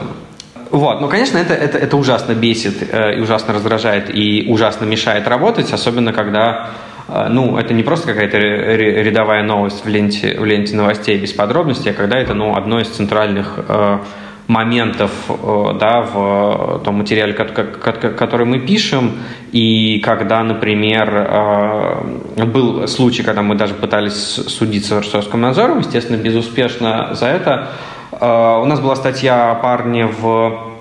Вот, 0.73 1.02
ну, 1.02 1.09
конечно, 1.09 1.37
это, 1.37 1.52
это, 1.52 1.76
это 1.76 1.97
ужасно 1.99 2.33
бесит 2.33 2.83
э, 2.91 3.19
и 3.19 3.21
ужасно 3.21 3.52
раздражает 3.52 4.09
и 4.09 4.47
ужасно 4.49 4.87
мешает 4.87 5.29
работать, 5.29 5.71
особенно 5.71 6.14
когда 6.14 6.71
э, 7.09 7.26
ну, 7.29 7.59
это 7.59 7.75
не 7.75 7.83
просто 7.83 8.07
какая-то 8.07 8.38
рядовая 8.38 9.43
новость 9.43 9.85
в 9.85 9.88
ленте, 9.88 10.35
в 10.41 10.45
ленте 10.47 10.75
новостей 10.75 11.19
без 11.19 11.35
подробностей, 11.35 11.91
а 11.91 11.95
когда 11.95 12.17
это, 12.17 12.33
ну, 12.33 12.57
одно 12.57 12.81
из 12.81 12.88
центральных 12.88 13.59
э, 13.69 13.99
моментов 14.47 15.11
э, 15.29 15.75
да, 15.79 16.00
в 16.00 16.81
том 16.83 16.95
материале, 16.95 17.35
который 17.35 18.47
мы 18.47 18.61
пишем, 18.61 19.19
и 19.52 20.00
когда, 20.00 20.43
например, 20.43 21.14
э, 21.14 22.45
был 22.47 22.88
случай, 22.88 23.23
когда 23.23 23.43
мы 23.43 23.57
даже 23.57 23.75
пытались 23.75 24.14
судиться 24.14 25.02
с 25.02 25.12
Роскомнадзором, 25.12 25.81
естественно, 25.81 26.17
безуспешно 26.17 27.11
за 27.12 27.26
это, 27.26 27.69
Э, 28.02 28.02
у 28.23 28.67
нас 28.67 28.79
была 28.79 28.95
статья 28.95 29.50
о 29.50 29.55
парне 29.57 30.07
в 30.07 30.73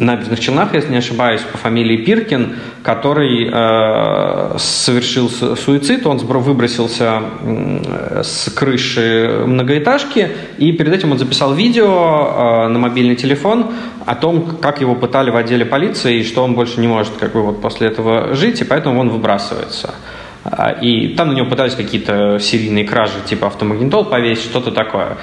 набережных 0.00 0.40
Челнах, 0.40 0.74
если 0.74 0.90
не 0.90 0.98
ошибаюсь, 0.98 1.42
по 1.42 1.58
фамилии 1.58 1.98
Пиркин, 1.98 2.56
который 2.82 3.48
э, 3.52 4.58
совершил 4.58 5.28
суицид, 5.28 6.06
он 6.06 6.18
выбросился 6.18 7.22
э, 7.42 8.22
с 8.24 8.50
крыши 8.50 9.42
многоэтажки, 9.46 10.30
и 10.58 10.72
перед 10.72 10.92
этим 10.92 11.12
он 11.12 11.18
записал 11.18 11.54
видео 11.54 11.86
э, 11.86 12.68
на 12.68 12.78
мобильный 12.78 13.16
телефон 13.16 13.72
о 14.06 14.14
том, 14.14 14.56
как 14.60 14.80
его 14.80 14.94
пытали 14.94 15.30
в 15.30 15.36
отделе 15.36 15.64
полиции, 15.64 16.20
и 16.20 16.24
что 16.24 16.42
он 16.42 16.54
больше 16.54 16.80
не 16.80 16.88
может 16.88 17.12
как 17.18 17.32
бы, 17.32 17.42
вот, 17.42 17.60
после 17.60 17.88
этого 17.88 18.34
жить, 18.34 18.60
и 18.60 18.64
поэтому 18.64 19.00
он 19.00 19.10
выбрасывается. 19.10 19.94
А, 20.44 20.70
и 20.70 21.08
там 21.08 21.28
на 21.28 21.32
него 21.34 21.46
пытались 21.46 21.74
какие-то 21.74 22.38
серийные 22.38 22.84
кражи, 22.84 23.14
типа 23.26 23.48
автомагнитол 23.48 24.06
повесить, 24.06 24.44
что-то 24.44 24.70
такое. 24.70 25.18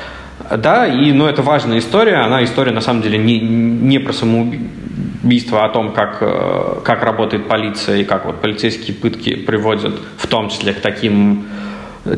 Да, 0.55 0.87
и, 0.87 1.11
ну, 1.11 1.25
это 1.25 1.41
важная 1.41 1.79
история. 1.79 2.17
Она 2.17 2.43
история, 2.43 2.71
на 2.71 2.81
самом 2.81 3.01
деле, 3.01 3.17
не, 3.17 3.39
не 3.39 3.99
про 3.99 4.13
самоубийство, 4.13 5.63
а 5.63 5.65
о 5.65 5.69
том, 5.69 5.91
как, 5.91 6.17
э, 6.21 6.79
как 6.83 7.03
работает 7.03 7.47
полиция 7.47 7.97
и 7.97 8.03
как 8.03 8.25
вот 8.25 8.39
полицейские 8.41 8.95
пытки 8.95 9.35
приводят 9.35 9.99
в 10.17 10.27
том 10.27 10.49
числе 10.49 10.73
к 10.73 10.79
таким 10.79 11.45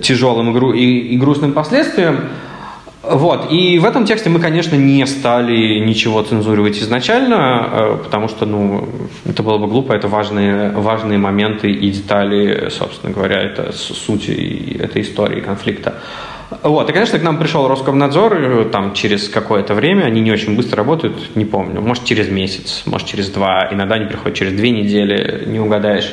тяжелым 0.01 0.51
и, 0.51 0.53
гру- 0.53 0.73
и, 0.73 1.13
и 1.13 1.17
грустным 1.17 1.53
последствиям. 1.53 2.17
Вот. 3.01 3.51
И 3.51 3.79
в 3.79 3.85
этом 3.85 4.05
тексте 4.05 4.29
мы, 4.29 4.39
конечно, 4.39 4.75
не 4.75 5.05
стали 5.07 5.79
ничего 5.79 6.21
цензурировать 6.21 6.77
изначально, 6.79 7.67
э, 7.71 7.97
потому 8.03 8.27
что, 8.27 8.45
ну, 8.45 8.87
это 9.25 9.41
было 9.41 9.57
бы 9.57 9.67
глупо, 9.67 9.93
это 9.93 10.07
важные, 10.07 10.69
важные 10.71 11.17
моменты 11.17 11.71
и 11.71 11.89
детали, 11.89 12.69
собственно 12.69 13.13
говоря, 13.13 13.41
это 13.41 13.71
суть 13.71 14.29
этой 14.29 15.01
истории 15.01 15.39
конфликта. 15.39 15.95
Вот, 16.63 16.89
и, 16.89 16.93
конечно, 16.93 17.19
к 17.19 17.23
нам 17.23 17.37
пришел 17.37 17.67
Роскомнадзор 17.67 18.33
э, 18.33 18.65
там 18.71 18.93
через 18.93 19.29
какое-то 19.29 19.75
время, 19.75 20.05
они 20.05 20.19
не 20.19 20.31
очень 20.31 20.55
быстро 20.55 20.77
работают, 20.77 21.35
не 21.35 21.45
помню, 21.45 21.79
может 21.79 22.05
через 22.05 22.27
месяц, 22.27 22.83
может 22.85 23.07
через 23.07 23.29
два, 23.29 23.67
иногда 23.71 23.95
они 23.95 24.05
приходят 24.05 24.35
через 24.35 24.53
две 24.53 24.71
недели, 24.71 25.43
не 25.45 25.59
угадаешь. 25.59 26.11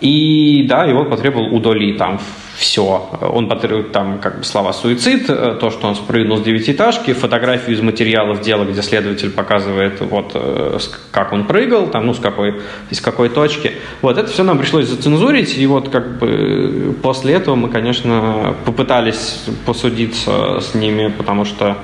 И 0.00 0.66
да, 0.68 0.84
его 0.84 1.04
потребовал 1.04 1.54
удали 1.54 1.92
там 1.92 2.20
все. 2.58 3.08
Он 3.20 3.48
потребует 3.48 3.92
там 3.92 4.18
как 4.18 4.38
бы 4.38 4.44
слова 4.44 4.72
суицид, 4.72 5.30
э, 5.30 5.56
то, 5.60 5.70
что 5.70 5.86
он 5.86 5.94
спрыгнул 5.94 6.38
с 6.38 6.42
девятиэтажки, 6.42 7.12
фотографию 7.12 7.76
из 7.76 7.80
материалов 7.80 8.40
дела, 8.40 8.64
где 8.64 8.82
следователь 8.82 9.30
показывает, 9.30 10.00
вот 10.00 10.32
э, 10.34 10.78
как 11.12 11.32
он 11.32 11.46
прыгал, 11.46 11.86
там, 11.86 12.06
ну, 12.06 12.14
с 12.14 12.18
какой, 12.18 12.60
из 12.90 13.00
какой 13.00 13.28
точки. 13.28 13.74
Вот, 14.02 14.18
это 14.18 14.28
все 14.28 14.42
нам 14.42 14.58
пришлось 14.58 14.86
зацензурить, 14.86 15.56
и 15.56 15.66
вот 15.66 15.88
как 15.88 16.18
бы 16.18 16.96
после 17.00 17.34
этого 17.34 17.54
мы, 17.54 17.68
конечно, 17.68 18.56
попытались 18.64 19.44
посудиться 19.64 20.58
с 20.60 20.74
ними, 20.74 21.12
потому 21.16 21.44
что 21.44 21.78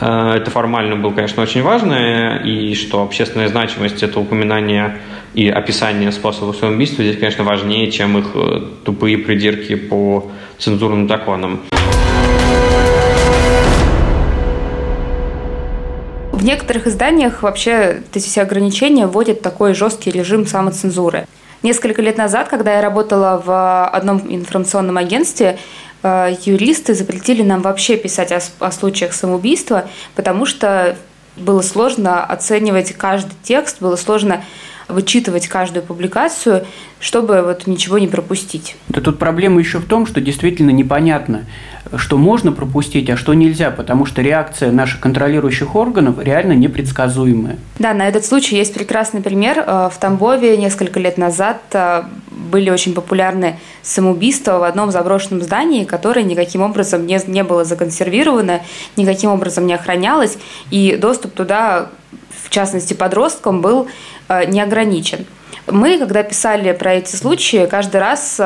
э, 0.00 0.34
это 0.36 0.48
формально 0.52 0.94
было, 0.94 1.10
конечно, 1.10 1.42
очень 1.42 1.62
важно, 1.62 2.36
и 2.36 2.74
что 2.74 3.02
общественная 3.02 3.48
значимость– 3.48 4.02
это 4.04 4.20
упоминание 4.20 4.98
и 5.34 5.48
описание 5.48 6.12
способа 6.12 6.52
самоубийства 6.52 7.02
здесь, 7.02 7.18
конечно, 7.18 7.44
важнее, 7.44 7.90
чем 7.90 8.18
их 8.18 8.32
э, 8.34 8.60
тупые 8.84 9.18
придирки 9.18 9.74
по 9.74 10.30
цензурным 10.58 11.08
законам. 11.08 11.60
В 16.32 16.44
некоторых 16.44 16.86
изданиях 16.86 17.42
вообще 17.42 18.02
эти 18.12 18.24
все 18.24 18.42
ограничения 18.42 19.06
вводят 19.06 19.42
такой 19.42 19.74
жесткий 19.74 20.10
режим 20.10 20.46
самоцензуры. 20.46 21.26
Несколько 21.62 22.02
лет 22.02 22.18
назад, 22.18 22.48
когда 22.48 22.74
я 22.74 22.82
работала 22.82 23.40
в 23.44 23.86
одном 23.86 24.22
информационном 24.28 24.96
агентстве, 24.98 25.58
э, 26.02 26.34
юристы 26.44 26.94
запретили 26.94 27.42
нам 27.42 27.62
вообще 27.62 27.96
писать 27.96 28.32
о, 28.32 28.40
о 28.58 28.72
случаях 28.72 29.12
самоубийства, 29.12 29.88
потому 30.14 30.44
что 30.44 30.96
было 31.36 31.62
сложно 31.62 32.24
оценивать 32.24 32.92
каждый 32.92 33.32
текст, 33.42 33.80
было 33.80 33.96
сложно 33.96 34.44
вычитывать 34.88 35.48
каждую 35.48 35.82
публикацию, 35.84 36.66
чтобы 37.00 37.42
вот 37.42 37.66
ничего 37.66 37.98
не 37.98 38.08
пропустить. 38.08 38.76
Да 38.88 39.00
тут 39.00 39.18
проблема 39.18 39.60
еще 39.60 39.78
в 39.78 39.86
том, 39.86 40.06
что 40.06 40.20
действительно 40.20 40.70
непонятно, 40.70 41.44
что 41.96 42.16
можно 42.16 42.52
пропустить, 42.52 43.10
а 43.10 43.16
что 43.16 43.34
нельзя, 43.34 43.70
потому 43.70 44.06
что 44.06 44.22
реакция 44.22 44.70
наших 44.72 45.00
контролирующих 45.00 45.74
органов 45.74 46.16
реально 46.18 46.52
непредсказуемая. 46.52 47.58
Да, 47.78 47.92
на 47.92 48.08
этот 48.08 48.24
случай 48.24 48.56
есть 48.56 48.72
прекрасный 48.72 49.20
пример. 49.20 49.58
Э, 49.58 49.90
в 49.92 49.98
Тамбове 49.98 50.56
несколько 50.56 51.00
лет 51.00 51.18
назад 51.18 51.60
э, 51.72 52.04
были 52.30 52.70
очень 52.70 52.94
популярны 52.94 53.58
самоубийства 53.82 54.58
в 54.58 54.62
одном 54.62 54.90
заброшенном 54.90 55.42
здании, 55.42 55.84
которое 55.84 56.24
никаким 56.24 56.62
образом 56.62 57.06
не, 57.06 57.18
не 57.26 57.42
было 57.42 57.64
законсервировано, 57.64 58.60
никаким 58.96 59.30
образом 59.30 59.66
не 59.66 59.74
охранялось, 59.74 60.38
и 60.70 60.96
доступ 60.96 61.32
туда, 61.32 61.88
в 62.44 62.50
частности 62.50 62.94
подросткам, 62.94 63.60
был 63.60 63.88
не 64.46 64.60
ограничен. 64.60 65.26
Мы, 65.66 65.98
когда 65.98 66.22
писали 66.22 66.72
про 66.72 66.94
эти 66.94 67.14
случаи, 67.14 67.66
каждый 67.66 68.00
раз 68.00 68.40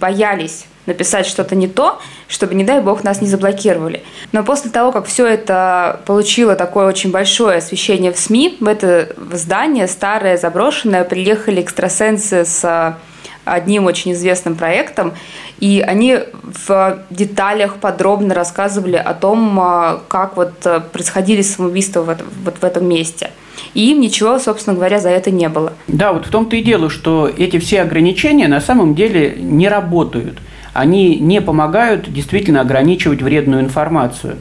боялись 0.00 0.66
написать 0.88 1.26
что-то 1.26 1.54
не 1.54 1.68
то, 1.68 2.00
чтобы, 2.26 2.54
не 2.54 2.64
дай 2.64 2.80
бог, 2.80 3.04
нас 3.04 3.20
не 3.20 3.28
заблокировали. 3.28 4.02
Но 4.32 4.42
после 4.42 4.70
того, 4.70 4.90
как 4.90 5.06
все 5.06 5.26
это 5.26 6.00
получило 6.06 6.56
такое 6.56 6.86
очень 6.86 7.12
большое 7.12 7.58
освещение 7.58 8.10
в 8.10 8.18
СМИ, 8.18 8.56
в 8.58 8.66
это 8.66 9.14
здание, 9.32 9.86
старое, 9.86 10.36
заброшенное, 10.36 11.04
приехали 11.04 11.60
экстрасенсы 11.60 12.44
с 12.44 12.96
одним 13.44 13.86
очень 13.86 14.12
известным 14.12 14.56
проектом, 14.56 15.14
и 15.60 15.80
они 15.86 16.18
в 16.66 16.98
деталях 17.10 17.76
подробно 17.76 18.34
рассказывали 18.34 18.96
о 18.96 19.14
том, 19.14 20.02
как 20.08 20.36
вот 20.36 20.66
э, 20.66 20.80
происходили 20.80 21.40
самоубийства 21.40 22.02
вот 22.02 22.58
в 22.60 22.64
этом 22.64 22.86
месте. 22.86 23.30
И 23.74 23.90
им 23.90 24.00
ничего, 24.00 24.38
собственно 24.38 24.76
говоря, 24.76 24.98
за 24.98 25.10
это 25.10 25.30
не 25.30 25.48
было. 25.48 25.72
Да, 25.86 26.12
вот 26.12 26.26
в 26.26 26.30
том-то 26.30 26.56
и 26.56 26.62
дело, 26.62 26.90
что 26.90 27.28
эти 27.28 27.58
все 27.58 27.82
ограничения 27.82 28.48
на 28.48 28.60
самом 28.60 28.94
деле 28.94 29.36
не 29.38 29.68
работают 29.68 30.38
они 30.78 31.16
не 31.18 31.40
помогают 31.40 32.12
действительно 32.12 32.60
ограничивать 32.60 33.20
вредную 33.20 33.62
информацию. 33.62 34.36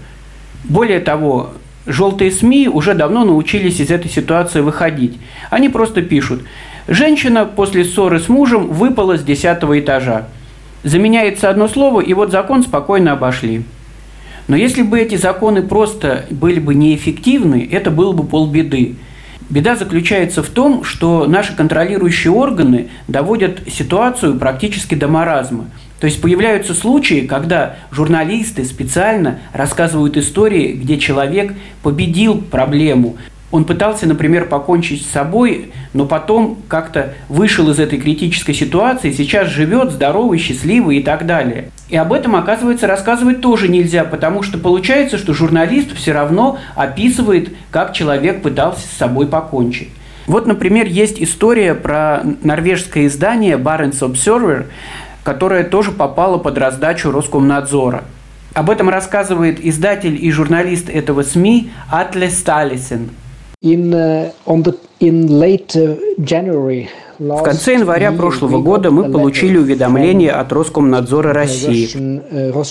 Более 0.66 1.00
того, 1.00 1.54
желтые 1.88 2.32
СМИ 2.32 2.68
уже 2.68 2.94
давно 2.94 3.26
научились 3.26 3.80
из 3.80 3.90
этой 3.90 4.12
ситуации 4.12 4.62
выходить. 4.62 5.18
Они 5.50 5.68
просто 5.68 6.04
пишут, 6.04 6.44
женщина 6.88 7.46
после 7.46 7.84
ссоры 7.84 8.20
с 8.20 8.30
мужем 8.30 8.68
выпала 8.68 9.18
с 9.18 9.24
десятого 9.24 9.80
этажа. 9.80 10.28
Заменяется 10.84 11.50
одно 11.50 11.68
слово, 11.68 12.02
и 12.02 12.14
вот 12.14 12.32
закон 12.32 12.62
спокойно 12.62 13.14
обошли. 13.14 13.64
Но 14.48 14.56
если 14.56 14.84
бы 14.84 15.00
эти 15.00 15.16
законы 15.16 15.64
просто 15.64 16.26
были 16.30 16.60
бы 16.60 16.76
неэффективны, 16.76 17.68
это 17.72 17.90
было 17.90 18.14
бы 18.14 18.24
полбеды. 18.24 18.96
Беда 19.50 19.76
заключается 19.76 20.44
в 20.44 20.50
том, 20.50 20.84
что 20.84 21.26
наши 21.26 21.56
контролирующие 21.56 22.32
органы 22.32 22.90
доводят 23.08 23.60
ситуацию 23.72 24.38
практически 24.38 24.96
до 24.96 25.08
маразма– 25.08 25.70
то 26.00 26.06
есть 26.06 26.22
появляются 26.22 26.74
случаи, 26.74 27.26
когда 27.26 27.78
журналисты 27.92 28.64
специально 28.66 29.40
рассказывают 29.52 30.16
истории, 30.18 30.74
где 30.74 31.00
человек 31.00 31.54
победил 31.82 32.40
проблему. 32.40 33.18
Он 33.50 33.64
пытался, 33.64 34.08
например, 34.08 34.48
покончить 34.48 35.06
с 35.06 35.10
собой, 35.10 35.72
но 35.94 36.06
потом 36.06 36.58
как-то 36.68 37.14
вышел 37.30 37.70
из 37.70 37.80
этой 37.80 37.98
критической 37.98 38.54
ситуации, 38.54 39.12
сейчас 39.12 39.48
живет 39.48 39.92
здоровый, 39.92 40.38
счастливый 40.38 40.98
и 40.98 41.04
так 41.04 41.26
далее. 41.26 41.72
И 41.88 41.96
об 41.96 42.12
этом, 42.12 42.36
оказывается, 42.36 42.88
рассказывать 42.88 43.40
тоже 43.40 43.70
нельзя, 43.70 44.04
потому 44.04 44.44
что 44.44 44.58
получается, 44.58 45.18
что 45.18 45.34
журналист 45.34 45.96
все 45.96 46.12
равно 46.12 46.60
описывает, 46.76 47.54
как 47.72 47.94
человек 47.94 48.42
пытался 48.42 48.86
с 48.86 48.98
собой 48.98 49.28
покончить. 49.28 49.90
Вот, 50.26 50.46
например, 50.46 50.86
есть 50.88 51.22
история 51.24 51.74
про 51.74 52.22
норвежское 52.44 53.08
издание 53.08 53.56
Barents 53.56 54.02
Observer, 54.02 54.66
которая 55.24 55.64
тоже 55.64 55.92
попала 55.92 56.38
под 56.38 56.58
раздачу 56.58 57.12
Роскомнадзора. 57.12 58.04
Об 58.54 58.70
этом 58.70 58.90
рассказывает 58.90 59.64
издатель 59.64 60.18
и 60.22 60.30
журналист 60.32 60.90
этого 60.90 61.24
СМИ 61.24 61.72
Атле 61.90 62.30
Сталисен. 62.30 63.10
In, 63.64 63.92
uh, 63.92 64.32
the, 64.46 64.78
in 65.00 65.40
late, 65.40 65.76
uh, 65.76 65.98
January, 66.20 66.90
в 67.18 67.42
конце 67.42 67.74
января 67.74 68.12
прошлого 68.12 68.62
года 68.62 68.92
мы 68.92 69.12
получили 69.12 69.58
уведомление 69.58 70.32
от 70.32 70.54
Роскомнадзора 70.54 71.34
России 71.34 71.88
uh, 71.88 72.64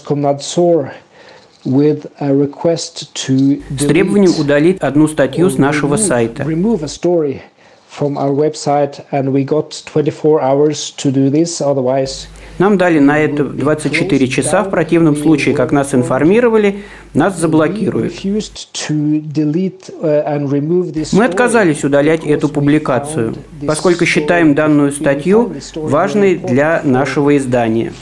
с 3.77 3.85
требованием 3.85 4.40
удалить 4.40 4.79
одну 4.79 5.09
статью 5.09 5.51
с 5.51 5.59
нашего 5.59 5.96
сайта. 5.96 6.44
From 6.44 8.16
our 8.18 8.33
website, 8.33 9.05
and 9.11 9.33
we 9.33 9.42
got 9.42 9.83
24 9.87 10.40
hours 10.40 10.92
to 10.99 11.11
do 11.11 11.31
this, 11.31 11.61
otherwise 11.61 12.29
нам 12.59 12.79
дали 12.79 12.99
на 12.99 13.19
это 13.19 13.45
24 13.45 14.29
часа, 14.29 14.62
в 14.62 14.71
противном 14.71 15.16
случае, 15.16 15.55
как 15.55 15.73
нас 15.73 15.95
информировали, 15.95 16.85
нас 17.14 17.38
заблокируют. 17.38 18.14
Мы 21.12 21.25
отказались 21.25 21.85
удалять 21.85 22.25
эту 22.25 22.49
публикацию, 22.49 23.35
поскольку 23.66 24.07
считаем 24.07 24.55
данную 24.55 24.92
статью 24.92 25.53
важной 25.75 26.37
для 26.37 26.81
нашего 26.85 27.37
издания. 27.37 27.92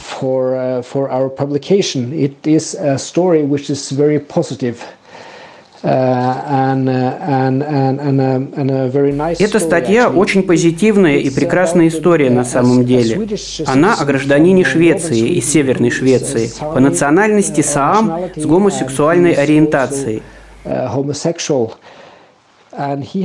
Эта 9.38 9.58
статья 9.60 10.08
очень 10.08 10.42
позитивная 10.42 11.18
и 11.18 11.28
прекрасная 11.28 11.88
история 11.88 12.30
на 12.30 12.44
самом 12.44 12.86
деле. 12.86 13.28
Она 13.66 13.94
о 13.94 14.06
гражданине 14.06 14.64
Швеции 14.64 15.36
из 15.36 15.52
Северной 15.52 15.90
Швеции, 15.90 16.50
по 16.58 16.80
национальности 16.80 17.60
Саам 17.60 18.30
с 18.34 18.46
гомосексуальной 18.46 19.32
ориентацией. 19.32 20.22
Uh, 20.64 21.70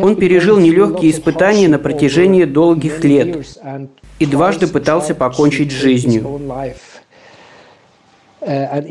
Он 0.04 0.16
пережил 0.18 0.60
нелегкие 0.60 1.12
испытания 1.12 1.70
на 1.70 1.80
протяжении 1.80 2.44
долгих 2.44 3.02
лет 3.06 3.48
и 4.20 4.26
дважды 4.26 4.68
пытался 4.68 5.16
покончить 5.16 5.72
с 5.72 5.76
жизнью. 5.76 6.42
Uh, 8.42 8.88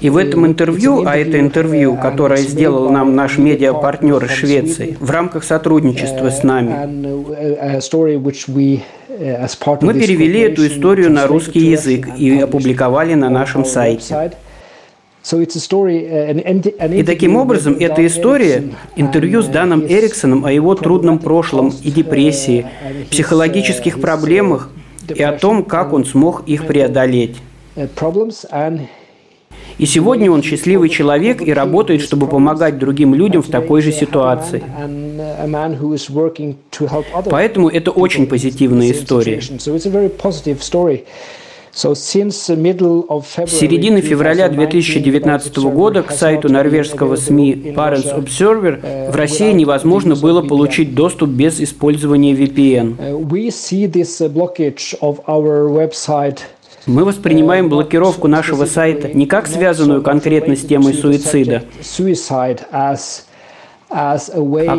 И 0.00 0.10
в 0.10 0.16
этом 0.16 0.46
интервью, 0.46 1.04
а 1.06 1.16
это 1.16 1.38
интервью, 1.38 1.94
uh, 1.94 2.02
которое 2.02 2.38
сделал 2.38 2.90
нам 2.90 3.14
наш 3.14 3.38
медиапартнер 3.38 4.24
из 4.24 4.32
Швеции 4.32 4.96
в 4.98 5.08
рамках 5.12 5.44
сотрудничества 5.44 6.30
с 6.30 6.42
нами, 6.42 6.72
uh, 6.72 7.80
мы 9.80 9.94
перевели 9.94 10.40
эту 10.40 10.66
историю 10.66 11.12
на 11.12 11.28
русский 11.28 11.60
язык 11.70 12.08
и 12.18 12.40
опубликовали 12.40 13.14
на 13.14 13.30
нашем 13.30 13.64
сайте. 13.64 14.32
И 15.32 17.02
таким 17.04 17.36
образом 17.36 17.76
эта 17.78 18.04
история, 18.04 18.64
интервью 18.96 19.42
с 19.42 19.46
Даном 19.46 19.86
Эриксоном 19.86 20.44
о 20.44 20.50
его 20.50 20.74
трудном 20.74 21.20
прошлом 21.20 21.72
и 21.82 21.92
депрессии, 21.92 22.66
психологических 23.08 24.00
проблемах 24.00 24.70
и 25.14 25.22
о 25.22 25.30
том, 25.32 25.62
как 25.64 25.92
он 25.92 26.04
смог 26.04 26.42
их 26.48 26.66
преодолеть. 26.66 27.36
И 29.78 29.84
сегодня 29.84 30.30
он 30.30 30.42
счастливый 30.42 30.88
человек 30.88 31.42
и 31.42 31.52
работает, 31.52 32.00
чтобы 32.00 32.26
помогать 32.26 32.78
другим 32.78 33.14
людям 33.14 33.42
в 33.42 33.48
такой 33.48 33.82
же 33.82 33.92
ситуации. 33.92 34.62
Поэтому 37.30 37.68
это 37.68 37.90
очень 37.90 38.26
позитивная 38.26 38.90
история. 38.90 39.40
С 43.46 43.50
середины 43.50 44.00
февраля 44.00 44.48
2019 44.48 45.56
года 45.58 46.02
к 46.02 46.10
сайту 46.10 46.48
норвежского 46.50 47.16
СМИ 47.16 47.74
Parents 47.76 48.18
Observer 48.18 49.10
в 49.10 49.14
России 49.14 49.52
невозможно 49.52 50.16
было 50.16 50.40
получить 50.40 50.94
доступ 50.94 51.28
без 51.28 51.60
использования 51.60 52.32
VPN. 52.32 52.96
Мы 56.86 57.04
воспринимаем 57.04 57.68
блокировку 57.68 58.28
нашего 58.28 58.64
сайта 58.64 59.08
не 59.08 59.26
как 59.26 59.48
связанную 59.48 60.02
конкретно 60.02 60.54
с 60.54 60.60
темой 60.60 60.94
суицида, 60.94 61.64
а 63.88 64.16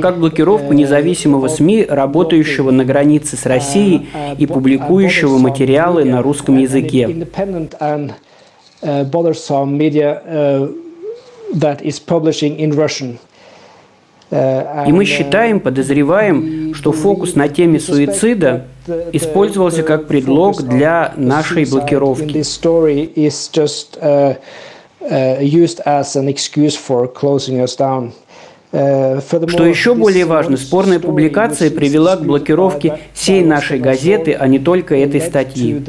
как 0.01 0.17
блокировку 0.17 0.73
независимого 0.73 1.49
СМИ, 1.49 1.85
работающего 1.87 2.71
на 2.71 2.85
границе 2.85 3.35
с 3.35 3.45
Россией 3.45 4.07
и 4.37 4.47
публикующего 4.47 5.37
материалы 5.37 6.05
на 6.05 6.21
русском 6.21 6.57
языке. 6.57 7.27
И 14.29 14.91
мы 14.91 15.05
считаем, 15.05 15.59
подозреваем, 15.59 16.73
что 16.73 16.91
фокус 16.91 17.35
на 17.35 17.47
теме 17.47 17.79
суицида 17.79 18.65
использовался 19.13 19.84
как 19.84 20.08
предлог 20.08 20.62
для 20.63 21.13
нашей 21.15 21.65
блокировки. 21.65 22.43
Что 29.50 29.65
еще 29.65 29.95
более 29.95 30.26
важно, 30.26 30.58
спорная 30.58 31.00
публикация 31.00 31.71
привела 31.71 32.17
к 32.17 32.23
блокировке 32.23 33.00
всей 33.13 33.43
нашей 33.43 33.80
газеты, 33.80 34.34
а 34.34 34.47
не 34.47 34.60
только 34.60 34.95
этой 34.95 35.21
статьи. 35.21 35.82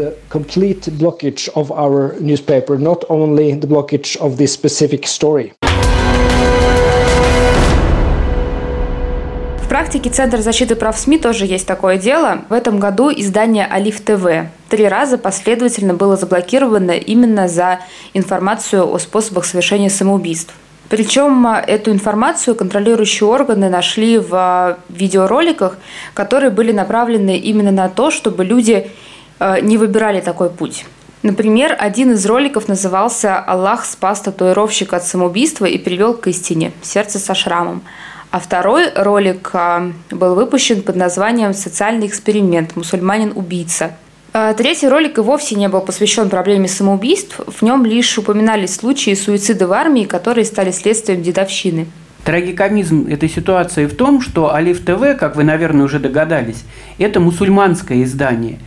Практике 9.79 10.11
Центра 10.11 10.39
защиты 10.39 10.75
прав 10.75 10.99
СМИ 10.99 11.19
тоже 11.21 11.47
есть 11.47 11.65
такое 11.65 11.99
дело. 11.99 12.41
В 12.49 12.53
этом 12.53 12.81
году 12.81 13.13
издание 13.13 13.65
«Алиф 13.65 14.01
ТВ» 14.01 14.51
три 14.69 14.89
раза 14.89 15.19
последовательно 15.19 15.95
было 15.95 16.17
заблокировано 16.17 16.91
именно 16.91 17.47
за 17.47 17.79
информацию 18.13 18.93
о 18.93 18.99
способах 18.99 19.45
совершения 19.45 19.89
самоубийств. 19.89 20.53
Причем 20.89 21.47
эту 21.47 21.93
информацию 21.93 22.57
контролирующие 22.57 23.29
органы 23.29 23.69
нашли 23.69 24.19
в 24.19 24.79
видеороликах, 24.89 25.77
которые 26.13 26.51
были 26.51 26.73
направлены 26.73 27.37
именно 27.37 27.71
на 27.71 27.89
то, 27.89 28.11
чтобы 28.11 28.45
люди 28.45 28.91
э, 29.39 29.61
не 29.61 29.79
выбирали 29.79 30.21
такой 30.21 30.51
путь. 30.51 30.87
Например, 31.23 31.77
один 31.79 32.15
из 32.15 32.27
роликов 32.27 32.67
назывался 32.67 33.39
«Аллах 33.39 33.85
спас 33.85 34.23
татуировщика 34.23 34.97
от 34.97 35.05
самоубийства 35.05 35.67
и 35.67 35.79
привел 35.79 36.15
к 36.15 36.27
истине. 36.27 36.73
Сердце 36.83 37.21
со 37.21 37.37
шрамом». 37.37 37.83
А 38.31 38.41
второй 38.41 38.93
ролик 38.95 39.51
а, 39.55 39.91
был 40.11 40.35
выпущен 40.35 40.83
под 40.83 40.97
названием 40.97 41.55
«Социальный 41.55 42.07
эксперимент. 42.07 42.77
Мусульманин-убийца». 42.77 43.93
А 44.35 44.53
третий 44.53 44.89
ролик 44.89 45.17
и 45.17 45.23
вовсе 45.23 45.55
не 45.55 45.69
был 45.69 45.81
посвящен 45.81 46.29
проблеме 46.29 46.69
самоубийств. 46.69 47.41
В 47.47 47.63
нем 47.63 47.87
лишь 47.87 48.19
упоминались 48.19 48.75
случаи 48.75 49.15
суицида 49.15 49.67
в 49.67 49.73
армии, 49.73 50.05
которые 50.05 50.45
стали 50.45 50.71
следствием 50.71 51.23
дедовщины. 51.23 51.87
Трагикомизм 52.25 53.07
этой 53.09 53.31
ситуации 53.31 53.87
в 53.87 53.97
том, 53.97 54.21
что 54.21 54.53
Алиф 54.53 54.85
ТВ, 54.85 55.19
как 55.19 55.35
вы, 55.35 55.45
наверное, 55.45 55.87
уже 55.87 55.99
догадались, 55.99 56.65
это 56.99 57.21
мусульманское 57.21 58.03
издание. 58.03 58.59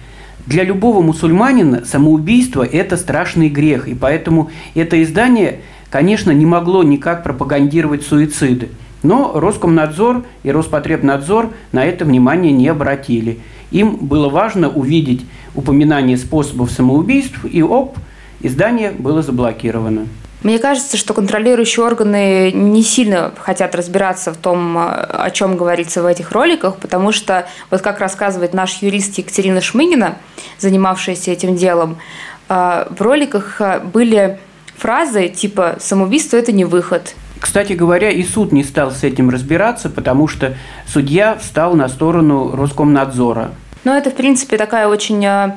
Для 0.47 0.63
любого 0.63 1.01
мусульманина 1.01 1.85
самоубийство– 1.85 2.63
это 2.71 2.97
страшный 2.97 3.49
грех, 3.49 3.87
и 3.87 3.93
поэтому 3.93 4.49
это 4.73 5.01
издание, 5.03 5.59
конечно, 5.91 6.31
не 6.31 6.47
могло 6.47 6.81
никак 6.81 7.23
пропагандировать 7.23 8.03
суициды. 8.03 8.69
Но 9.03 9.31
Роскомнадзор 9.33 10.23
и 10.43 10.51
Роспотребнадзор 10.51 11.49
на 11.71 11.85
это 11.85 12.05
внимание 12.05 12.51
не 12.51 12.67
обратили. 12.67 13.39
Им 13.71 13.95
было 13.95 14.29
важно 14.29 14.69
увидеть 14.69 15.25
упоминание 15.55 16.17
способов 16.17 16.71
самоубийств, 16.71 17.45
и 17.45 17.63
оп, 17.63 17.97
издание 18.41 18.91
было 18.91 19.21
заблокировано. 19.21 20.07
Мне 20.43 20.57
кажется, 20.57 20.97
что 20.97 21.13
контролирующие 21.13 21.85
органы 21.85 22.51
не 22.51 22.81
сильно 22.81 23.31
хотят 23.37 23.75
разбираться 23.75 24.33
в 24.33 24.37
том, 24.37 24.75
о 24.75 25.29
чем 25.31 25.55
говорится 25.55 26.01
в 26.01 26.07
этих 26.07 26.31
роликах, 26.31 26.77
потому 26.77 27.11
что, 27.11 27.47
вот 27.69 27.81
как 27.81 27.99
рассказывает 27.99 28.53
наш 28.53 28.81
юрист 28.81 29.17
Екатерина 29.19 29.61
Шмыгина, 29.61 30.17
занимавшаяся 30.57 31.29
этим 31.29 31.55
делом, 31.55 31.97
э, 32.49 32.87
в 32.89 33.01
роликах 33.01 33.61
были 33.93 34.39
фразы 34.75 35.27
типа 35.27 35.75
«самоубийство– 35.79 36.37
это 36.37 36.51
не 36.51 36.65
выход», 36.65 37.13
кстати 37.41 37.73
говоря, 37.73 38.11
и 38.11 38.23
суд 38.23 38.51
не 38.51 38.63
стал 38.63 38.91
с 38.91 39.03
этим 39.03 39.31
разбираться, 39.31 39.89
потому 39.89 40.27
что 40.27 40.55
судья 40.87 41.35
встал 41.35 41.73
на 41.73 41.89
сторону 41.89 42.55
Роскомнадзора. 42.55 43.51
Ну, 43.83 43.93
это, 43.93 44.11
в 44.11 44.13
принципе, 44.13 44.57
такая 44.57 44.87
очень 44.87 45.25
э, 45.25 45.55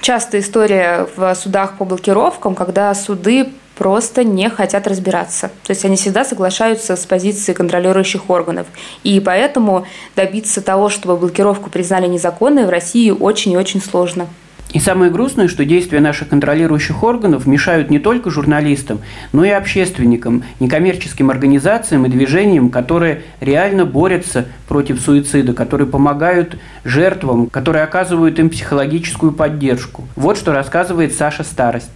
частая 0.00 0.40
история 0.40 1.06
в 1.14 1.34
судах 1.34 1.76
по 1.76 1.84
блокировкам, 1.84 2.54
когда 2.54 2.92
суды 2.94 3.48
просто 3.76 4.24
не 4.24 4.48
хотят 4.48 4.86
разбираться. 4.86 5.50
То 5.64 5.70
есть 5.70 5.84
они 5.84 5.96
всегда 5.96 6.24
соглашаются 6.24 6.96
с 6.96 7.04
позицией 7.04 7.54
контролирующих 7.54 8.30
органов. 8.30 8.66
И 9.04 9.20
поэтому 9.20 9.86
добиться 10.16 10.62
того, 10.62 10.88
чтобы 10.88 11.18
блокировку 11.18 11.68
признали 11.68 12.06
незаконной, 12.06 12.64
в 12.64 12.70
России 12.70 13.10
очень 13.10 13.52
и 13.52 13.56
очень 13.58 13.82
сложно. 13.82 14.26
И 14.72 14.78
самое 14.78 15.10
грустное, 15.10 15.48
что 15.48 15.64
действия 15.64 16.00
наших 16.00 16.28
контролирующих 16.28 17.02
органов 17.02 17.46
мешают 17.46 17.90
не 17.90 17.98
только 17.98 18.30
журналистам, 18.30 19.00
но 19.32 19.44
и 19.44 19.50
общественникам, 19.50 20.44
некоммерческим 20.60 21.30
организациям 21.30 22.06
и 22.06 22.08
движениям, 22.08 22.70
которые 22.70 23.22
реально 23.40 23.84
борются 23.84 24.46
против 24.68 25.00
суицида, 25.00 25.54
которые 25.54 25.88
помогают 25.88 26.56
жертвам, 26.84 27.48
которые 27.48 27.82
оказывают 27.82 28.38
им 28.38 28.48
психологическую 28.48 29.32
поддержку. 29.32 30.04
Вот 30.14 30.38
что 30.38 30.52
рассказывает 30.52 31.14
Саша 31.14 31.42
Старость. 31.42 31.90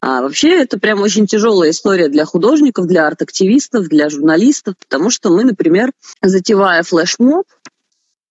А 0.00 0.20
вообще 0.20 0.60
это 0.60 0.78
прям 0.78 1.00
очень 1.00 1.26
тяжелая 1.26 1.70
история 1.70 2.08
для 2.08 2.26
художников, 2.26 2.86
для 2.86 3.06
арт-активистов, 3.06 3.88
для 3.88 4.10
журналистов, 4.10 4.74
потому 4.86 5.08
что 5.08 5.30
мы, 5.30 5.44
например, 5.44 5.92
затевая 6.20 6.82
флешмоб, 6.82 7.46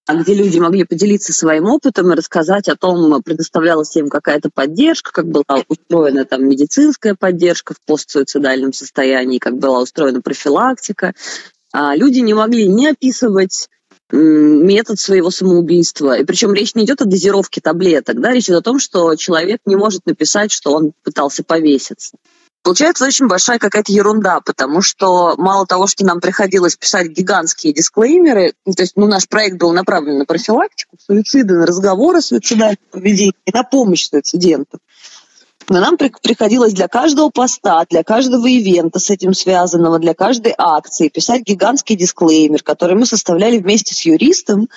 где 0.09 0.33
люди 0.33 0.59
могли 0.59 0.83
поделиться 0.83 1.31
своим 1.33 1.65
опытом 1.65 2.11
и 2.11 2.15
рассказать 2.15 2.67
о 2.67 2.75
том, 2.75 3.21
предоставлялась 3.23 3.95
им 3.95 4.09
какая-то 4.09 4.49
поддержка, 4.53 5.11
как 5.11 5.27
была 5.27 5.63
устроена 5.67 6.25
там 6.25 6.47
медицинская 6.47 7.15
поддержка 7.15 7.73
в 7.73 7.81
постсуицидальном 7.85 8.73
состоянии, 8.73 9.39
как 9.39 9.57
была 9.57 9.81
устроена 9.81 10.21
профилактика. 10.21 11.13
А 11.71 11.95
люди 11.95 12.19
не 12.19 12.33
могли 12.33 12.67
не 12.67 12.87
описывать 12.87 13.69
метод 14.11 14.99
своего 14.99 15.31
самоубийства. 15.31 16.17
И 16.17 16.23
причем 16.23 16.53
речь 16.53 16.75
не 16.75 16.83
идет 16.85 17.01
о 17.01 17.05
дозировке 17.05 17.61
таблеток, 17.61 18.19
да, 18.19 18.31
речь 18.31 18.45
идет 18.45 18.59
о 18.59 18.61
том, 18.61 18.79
что 18.79 19.15
человек 19.15 19.61
не 19.65 19.75
может 19.75 20.05
написать, 20.05 20.51
что 20.51 20.73
он 20.73 20.91
пытался 21.03 21.43
повеситься. 21.43 22.17
Получается 22.63 23.06
очень 23.06 23.28
большая 23.28 23.60
какая-то 23.60 23.91
ерунда, 23.91 24.39
потому 24.39 24.82
что 24.82 25.36
мало 25.38 25.67
того, 25.67 25.86
что 25.86 26.06
нам 26.06 26.21
приходилось 26.21 26.78
писать 26.78 27.10
гигантские 27.10 27.73
дисклеймеры, 27.73 28.54
ну, 28.65 28.71
то 28.71 28.84
есть 28.84 28.93
ну, 28.95 29.06
наш 29.06 29.28
проект 29.28 29.58
был 29.58 29.73
направлен 29.73 30.19
на 30.19 30.26
профилактику 30.26 30.95
суицида, 30.97 31.56
на 31.56 31.65
разговоры 31.65 32.19
о 32.19 32.21
суицидальном 32.21 32.78
поведении, 32.89 33.34
на 33.54 33.63
помощь 33.63 34.08
суицидентам. 34.08 34.80
Но 35.67 35.82
нам 35.82 35.97
приходилось 35.97 36.73
для 36.73 36.88
каждого 36.88 37.30
поста, 37.30 37.86
для 37.89 38.04
каждого 38.04 38.47
ивента 38.47 38.99
с 38.99 39.10
этим 39.10 39.34
связанного, 39.34 39.99
для 39.99 40.13
каждой 40.13 40.54
акции 40.58 41.10
писать 41.10 41.43
гигантский 41.43 41.97
дисклеймер, 41.97 42.63
который 42.63 42.95
мы 42.95 43.06
составляли 43.06 43.58
вместе 43.58 43.93
с 43.93 44.02
юристом 44.06 44.69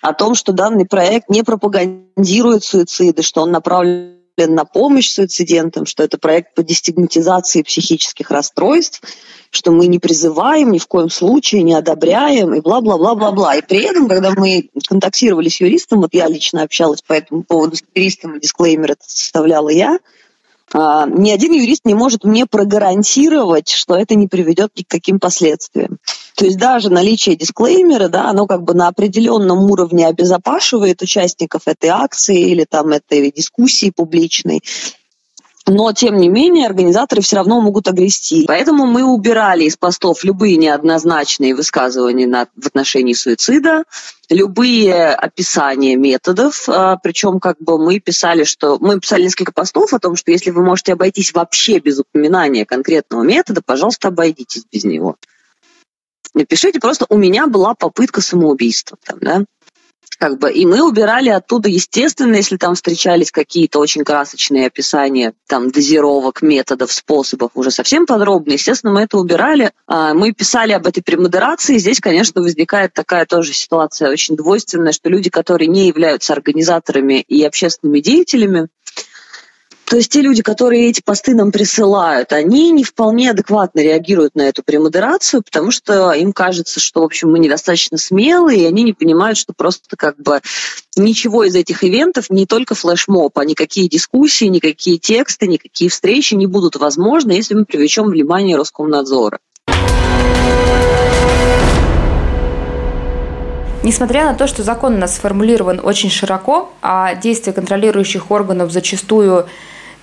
о 0.00 0.14
том, 0.14 0.34
что 0.34 0.52
данный 0.52 0.86
проект 0.86 1.28
не 1.28 1.44
пропагандирует 1.44 2.64
суициды, 2.64 3.22
что 3.22 3.42
он 3.42 3.52
направлен 3.52 4.19
на 4.46 4.64
помощь 4.64 5.10
суицидентам, 5.10 5.86
что 5.86 6.02
это 6.02 6.18
проект 6.18 6.54
по 6.54 6.62
дестигматизации 6.62 7.62
психических 7.62 8.30
расстройств, 8.30 9.02
что 9.50 9.72
мы 9.72 9.86
не 9.86 9.98
призываем, 9.98 10.70
ни 10.70 10.78
в 10.78 10.86
коем 10.86 11.10
случае 11.10 11.62
не 11.62 11.74
одобряем 11.74 12.54
и 12.54 12.60
бла-бла-бла-бла-бла. 12.60 13.56
И 13.56 13.62
при 13.62 13.82
этом, 13.82 14.08
когда 14.08 14.30
мы 14.30 14.70
контактировали 14.88 15.48
с 15.48 15.60
юристом, 15.60 16.00
вот 16.00 16.14
я 16.14 16.28
лично 16.28 16.62
общалась 16.62 17.02
по 17.02 17.12
этому 17.12 17.42
поводу 17.42 17.76
с 17.76 17.82
юристом, 17.94 18.36
и 18.36 18.40
дисклеймер 18.40 18.92
это 18.92 19.02
составляла 19.06 19.70
я, 19.70 19.98
ни 20.72 21.30
один 21.30 21.52
юрист 21.52 21.84
не 21.84 21.94
может 21.94 22.24
мне 22.24 22.46
прогарантировать, 22.46 23.70
что 23.70 23.96
это 23.96 24.14
не 24.14 24.28
приведет 24.28 24.70
ни 24.76 24.82
к 24.82 24.88
каким 24.88 25.18
последствиям. 25.18 25.98
То 26.36 26.44
есть 26.44 26.58
даже 26.58 26.90
наличие 26.90 27.36
дисклеймера, 27.36 28.08
да, 28.08 28.30
оно 28.30 28.46
как 28.46 28.62
бы 28.62 28.72
на 28.72 28.88
определенном 28.88 29.70
уровне 29.70 30.06
обезопашивает 30.06 31.02
участников 31.02 31.62
этой 31.66 31.90
акции 31.90 32.50
или 32.50 32.64
там 32.64 32.88
этой 32.88 33.30
дискуссии 33.30 33.92
публичной. 33.94 34.62
Но, 35.70 35.92
тем 35.92 36.16
не 36.16 36.28
менее, 36.28 36.66
организаторы 36.66 37.22
все 37.22 37.36
равно 37.36 37.60
могут 37.60 37.86
огрести. 37.86 38.44
Поэтому 38.48 38.86
мы 38.86 39.04
убирали 39.04 39.62
из 39.64 39.76
постов 39.76 40.24
любые 40.24 40.56
неоднозначные 40.56 41.54
высказывания 41.54 42.26
на, 42.26 42.48
в 42.56 42.66
отношении 42.66 43.12
суицида, 43.12 43.84
любые 44.28 45.14
описания 45.14 45.94
методов. 45.94 46.68
А, 46.68 46.96
Причем 46.96 47.38
как 47.38 47.58
бы 47.60 47.78
мы 47.78 48.00
писали, 48.00 48.42
что 48.42 48.78
мы 48.80 48.98
писали 48.98 49.22
несколько 49.22 49.52
постов 49.52 49.94
о 49.94 50.00
том, 50.00 50.16
что 50.16 50.32
если 50.32 50.50
вы 50.50 50.64
можете 50.64 50.94
обойтись 50.94 51.32
вообще 51.32 51.78
без 51.78 52.00
упоминания 52.00 52.66
конкретного 52.66 53.22
метода, 53.22 53.62
пожалуйста, 53.64 54.08
обойдитесь 54.08 54.64
без 54.72 54.82
него. 54.82 55.14
Напишите 56.34 56.80
просто 56.80 57.06
«у 57.08 57.16
меня 57.16 57.46
была 57.46 57.74
попытка 57.74 58.20
самоубийства». 58.20 58.98
Там, 59.04 59.18
да? 59.20 59.44
Как 60.20 60.38
бы, 60.38 60.52
и 60.52 60.66
мы 60.66 60.86
убирали 60.86 61.30
оттуда, 61.30 61.70
естественно, 61.70 62.34
если 62.34 62.58
там 62.58 62.74
встречались 62.74 63.32
какие-то 63.32 63.78
очень 63.78 64.04
красочные 64.04 64.66
описания 64.66 65.32
там 65.48 65.70
дозировок, 65.70 66.42
методов, 66.42 66.92
способов, 66.92 67.52
уже 67.54 67.70
совсем 67.70 68.04
подробно, 68.04 68.52
естественно, 68.52 68.92
мы 68.92 69.00
это 69.00 69.16
убирали. 69.16 69.72
А, 69.86 70.12
мы 70.12 70.32
писали 70.32 70.72
об 70.72 70.86
этой 70.86 71.02
премодерации. 71.02 71.78
Здесь, 71.78 72.00
конечно, 72.00 72.42
возникает 72.42 72.92
такая 72.92 73.24
тоже 73.24 73.54
ситуация 73.54 74.10
очень 74.10 74.36
двойственная, 74.36 74.92
что 74.92 75.08
люди, 75.08 75.30
которые 75.30 75.68
не 75.68 75.86
являются 75.88 76.34
организаторами 76.34 77.24
и 77.26 77.42
общественными 77.42 78.00
деятелями, 78.00 78.68
То 79.90 79.96
есть 79.96 80.12
те 80.12 80.20
люди, 80.20 80.40
которые 80.40 80.88
эти 80.88 81.02
посты 81.04 81.34
нам 81.34 81.50
присылают, 81.50 82.32
они 82.32 82.70
не 82.70 82.84
вполне 82.84 83.32
адекватно 83.32 83.80
реагируют 83.80 84.36
на 84.36 84.42
эту 84.42 84.62
премодерацию, 84.62 85.42
потому 85.42 85.72
что 85.72 86.12
им 86.12 86.32
кажется, 86.32 86.78
что, 86.78 87.00
в 87.00 87.06
общем, 87.06 87.32
мы 87.32 87.40
недостаточно 87.40 87.98
смелые, 87.98 88.60
и 88.60 88.66
они 88.66 88.84
не 88.84 88.92
понимают, 88.92 89.36
что 89.36 89.52
просто 89.52 89.96
как 89.96 90.16
бы 90.16 90.42
ничего 90.94 91.42
из 91.42 91.56
этих 91.56 91.82
ивентов, 91.82 92.30
не 92.30 92.46
только 92.46 92.76
флешмоб, 92.76 93.36
а 93.36 93.44
никакие 93.44 93.88
дискуссии, 93.88 94.44
никакие 94.44 94.96
тексты, 94.96 95.48
никакие 95.48 95.90
встречи 95.90 96.34
не 96.34 96.46
будут 96.46 96.76
возможны, 96.76 97.32
если 97.32 97.54
мы 97.54 97.64
привлечем 97.64 98.10
внимание 98.10 98.56
Роскомнадзора. 98.56 99.40
Несмотря 103.82 104.26
на 104.26 104.34
то, 104.34 104.46
что 104.46 104.62
закон 104.62 104.94
у 104.94 104.98
нас 104.98 105.16
сформулирован 105.16 105.80
очень 105.82 106.10
широко, 106.10 106.70
а 106.80 107.16
действия 107.16 107.52
контролирующих 107.52 108.30
органов 108.30 108.70
зачастую 108.70 109.48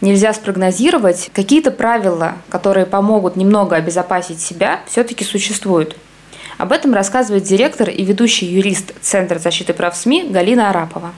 нельзя 0.02 0.34
спрогнозировать, 0.34 1.30
какие-то 1.34 1.72
правила, 1.72 2.36
которые 2.50 2.86
помогут 2.86 3.36
немного 3.36 3.76
обезопасить 3.76 4.40
себя, 4.40 4.82
все-таки 4.88 5.24
существуют. 5.24 5.96
Об 6.58 6.72
этом 6.72 6.94
рассказывает 6.94 7.44
директор 7.44 7.90
и 7.90 8.04
ведущий 8.04 8.48
юрист 8.48 8.94
Центра 9.02 9.38
защиты 9.38 9.74
прав 9.74 9.96
СМИ 9.96 10.30
Галина 10.30 10.70
Арапова. 10.70 11.12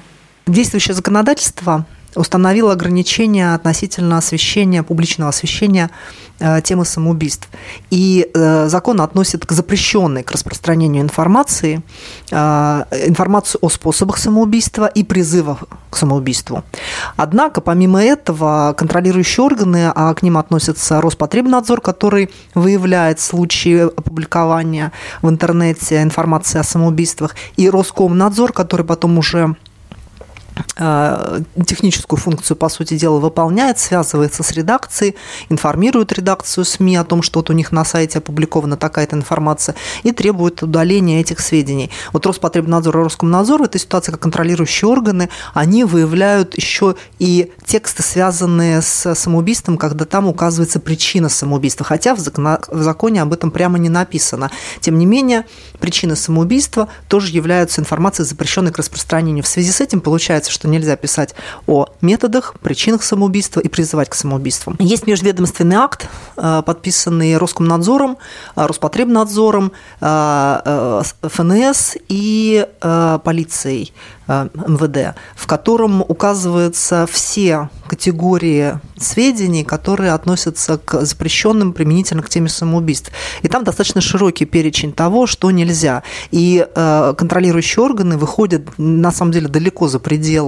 Действующее 0.48 0.94
законодательство 0.94 1.86
установило 2.16 2.74
ограничения 2.74 3.54
относительно 3.54 4.18
освещения, 4.18 4.84
публичного 4.84 5.30
освещения 5.30 5.90
Э, 6.42 6.62
темы 6.62 6.86
самоубийств. 6.86 7.50
И 7.90 8.30
э, 8.34 8.70
закон 8.70 9.02
относит 9.02 9.46
к 9.46 9.52
запрещенной 9.52 10.24
к 10.24 10.32
распространению 10.32 11.04
информации, 11.04 11.82
э, 12.32 12.36
информацию 13.08 13.60
о 13.62 13.70
способах 13.70 14.18
самоубийства 14.18 14.86
и 14.86 15.04
призывах 15.04 15.66
к 15.90 15.98
самоубийству. 15.98 16.64
Однако, 17.18 17.60
помимо 17.60 18.02
этого, 18.02 18.74
контролирующие 18.78 19.44
органы, 19.44 19.92
а 19.94 20.14
к 20.14 20.24
ним 20.24 20.38
относится 20.38 21.02
Роспотребнадзор, 21.02 21.82
который 21.82 22.30
выявляет 22.56 23.20
случаи 23.20 23.82
опубликования 23.82 24.94
в 25.22 25.28
интернете 25.28 26.02
информации 26.02 26.60
о 26.60 26.64
самоубийствах, 26.64 27.36
и 27.58 27.70
Роскомнадзор, 27.70 28.54
который 28.54 28.86
потом 28.86 29.18
уже 29.18 29.58
техническую 30.76 32.20
функцию, 32.20 32.58
по 32.58 32.70
сути 32.70 32.98
дела, 32.98 33.20
выполняет, 33.20 33.80
связывается 33.80 34.44
с 34.44 34.52
редакцией, 34.52 35.16
информирует 35.50 36.12
редакцию 36.14 36.66
СМИ 36.66 36.96
о 36.98 37.04
том, 37.04 37.22
что 37.22 37.40
вот 37.40 37.50
у 37.50 37.54
них 37.54 37.72
на 37.72 37.86
сайте 37.86 38.20
опубликована 38.20 38.78
такая-то 38.78 39.16
информация, 39.16 39.76
и 40.04 40.12
требует 40.12 40.64
удаления 40.64 41.22
этих 41.22 41.40
сведений. 41.40 41.92
Вот 42.14 42.26
Роспотребнадзор 42.26 42.98
и 42.98 43.04
Роскомнадзор 43.04 43.62
в 43.62 43.66
этой 43.66 43.80
ситуации, 43.80 44.12
как 44.12 44.22
контролирующие 44.22 44.90
органы, 44.90 45.30
они 45.54 45.84
выявляют 45.84 46.56
еще 46.56 46.96
и 47.20 47.52
тексты, 47.66 48.04
связанные 48.04 48.82
с 48.82 49.16
самоубийством, 49.16 49.78
когда 49.78 50.06
там 50.06 50.28
указывается 50.28 50.80
причина 50.80 51.30
самоубийства, 51.30 51.86
хотя 51.86 52.16
в 52.16 52.20
законе 52.20 53.22
об 53.22 53.34
этом 53.34 53.52
прямо 53.52 53.78
не 53.78 53.90
написано. 53.90 54.52
Тем 54.80 54.98
не 54.98 55.06
менее, 55.06 55.46
причины 55.80 56.16
самоубийства 56.16 56.90
тоже 57.08 57.32
являются 57.32 57.82
информацией, 57.82 58.26
запрещенной 58.28 58.72
к 58.72 58.78
распространению. 58.78 59.44
В 59.44 59.48
связи 59.48 59.72
с 59.72 59.82
этим 59.82 60.02
получается, 60.02 60.49
считается, 60.50 60.54
что 60.60 60.68
нельзя 60.68 60.96
писать 60.96 61.36
о 61.68 61.86
методах, 62.02 62.56
причинах 62.62 63.04
самоубийства 63.04 63.60
и 63.62 63.68
призывать 63.68 64.10
к 64.10 64.16
самоубийству. 64.16 64.76
Есть 64.80 65.08
межведомственный 65.08 65.78
акт, 65.78 66.10
э, 66.38 66.64
подписанный 66.66 67.38
Роскомнадзором, 67.38 68.18
э, 68.56 68.66
Роспотребнадзором, 68.66 69.72
э, 70.02 71.02
ФНС 71.22 71.98
и 72.10 72.66
полицией 73.24 73.94
МВД, 74.28 75.16
в 75.36 75.48
котором 75.48 76.02
указываются 76.02 77.08
все 77.12 77.70
категории 77.88 78.80
сведений, 78.98 79.64
которые 79.64 80.12
относятся 80.14 80.78
к 80.78 81.02
запрещенным 81.02 81.74
применительно 81.74 82.22
к 82.22 82.30
теме 82.30 82.50
самоубийств. 82.50 83.12
И 83.42 83.48
там 83.48 83.64
достаточно 83.64 84.02
широкий 84.02 84.46
перечень 84.46 84.92
того, 84.94 85.26
что 85.26 85.50
нельзя. 85.52 86.04
И 86.32 86.66
контролирующие 86.76 87.84
органы 87.84 88.18
выходят, 88.18 88.62
на 88.78 89.12
самом 89.12 89.32
деле, 89.32 89.48
далеко 89.48 89.88
за 89.88 90.00
пределы 90.00 90.39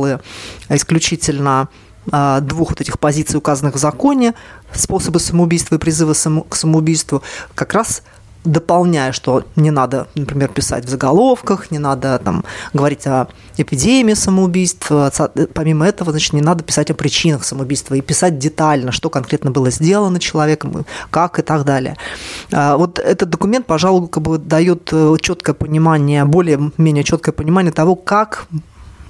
исключительно 0.69 1.69
э, 2.11 2.39
двух 2.41 2.69
вот 2.69 2.81
этих 2.81 2.99
позиций, 2.99 3.37
указанных 3.37 3.75
в 3.75 3.79
законе, 3.79 4.33
способы 4.73 5.19
самоубийства 5.19 5.75
и 5.75 5.79
призывы 5.79 6.13
к 6.13 6.55
самоубийству, 6.55 7.21
как 7.55 7.73
раз 7.73 8.03
дополняя, 8.43 9.11
что 9.11 9.43
не 9.55 9.71
надо, 9.71 10.07
например, 10.15 10.49
писать 10.49 10.85
в 10.85 10.89
заголовках, 10.89 11.69
не 11.69 11.79
надо 11.79 12.19
там 12.23 12.43
говорить 12.73 13.05
о 13.05 13.27
эпидемии 13.57 14.15
самоубийств, 14.15 14.91
помимо 15.53 15.87
этого, 15.87 16.11
значит, 16.11 16.33
не 16.33 16.41
надо 16.41 16.63
писать 16.63 16.89
о 16.89 16.95
причинах 16.95 17.43
самоубийства 17.43 17.95
и 17.95 18.01
писать 18.01 18.39
детально, 18.39 18.91
что 18.91 19.09
конкретно 19.09 19.51
было 19.51 19.69
сделано 19.69 20.19
человеком, 20.19 20.85
как 21.11 21.39
и 21.39 21.41
так 21.43 21.65
далее. 21.65 21.97
А, 22.51 22.77
вот 22.77 22.97
этот 22.97 23.29
документ, 23.29 23.65
пожалуй, 23.65 24.07
как 24.07 24.23
бы 24.23 24.37
дает 24.37 24.89
э, 24.91 25.15
четкое 25.21 25.53
понимание, 25.53 26.25
более-менее 26.25 27.03
четкое 27.03 27.33
понимание 27.33 27.71
того, 27.71 27.95
как 27.95 28.47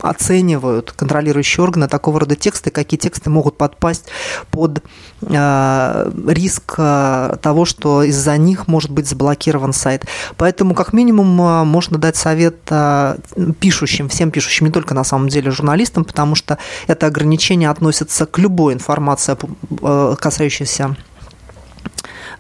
оценивают 0.01 0.91
контролирующие 0.91 1.63
органы 1.63 1.87
такого 1.87 2.19
рода 2.19 2.35
тексты, 2.35 2.71
какие 2.71 2.99
тексты 2.99 3.29
могут 3.29 3.57
подпасть 3.57 4.05
под 4.49 4.83
э, 5.21 6.11
риск 6.27 6.75
э, 6.77 7.35
того, 7.41 7.65
что 7.65 8.03
из-за 8.03 8.37
них 8.37 8.67
может 8.67 8.91
быть 8.91 9.07
заблокирован 9.07 9.73
сайт. 9.73 10.05
Поэтому, 10.37 10.73
как 10.73 10.93
минимум, 10.93 11.41
э, 11.41 11.63
можно 11.63 11.97
дать 11.97 12.15
совет 12.15 12.57
пишущим, 13.59 14.09
всем 14.09 14.31
пишущим, 14.31 14.67
не 14.67 14.71
только 14.71 14.93
на 14.93 15.03
самом 15.03 15.29
деле 15.29 15.51
журналистам, 15.51 16.05
потому 16.05 16.35
что 16.35 16.57
это 16.87 17.07
ограничение 17.07 17.69
относится 17.69 18.25
к 18.25 18.37
любой 18.37 18.73
информации, 18.73 19.37
касающейся 20.15 20.95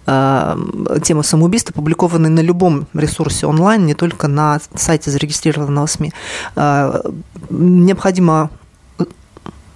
Э, 0.07 0.55
темы 1.03 1.23
самоубийства 1.23 1.71
опубликованы 1.73 2.29
на 2.29 2.39
любом 2.39 2.87
ресурсе 2.93 3.45
онлайн, 3.45 3.85
не 3.85 3.93
только 3.93 4.27
на 4.27 4.59
сайте 4.75 5.11
зарегистрированного 5.11 5.85
СМИ. 5.85 6.11
Э, 6.55 7.01
необходимо 7.49 8.49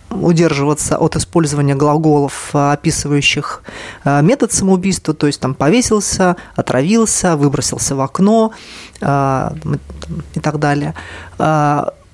удерживаться 0.10 0.98
от 0.98 1.16
использования 1.16 1.76
глаголов, 1.76 2.50
описывающих 2.54 3.62
э, 4.04 4.22
метод 4.22 4.52
самоубийства, 4.52 5.14
то 5.14 5.28
есть 5.28 5.40
там 5.40 5.54
повесился, 5.54 6.38
отравился, 6.56 7.36
выбросился 7.36 7.96
в 7.96 8.02
окно 8.02 8.52
и 9.02 10.40
так 10.40 10.60
далее 10.60 10.96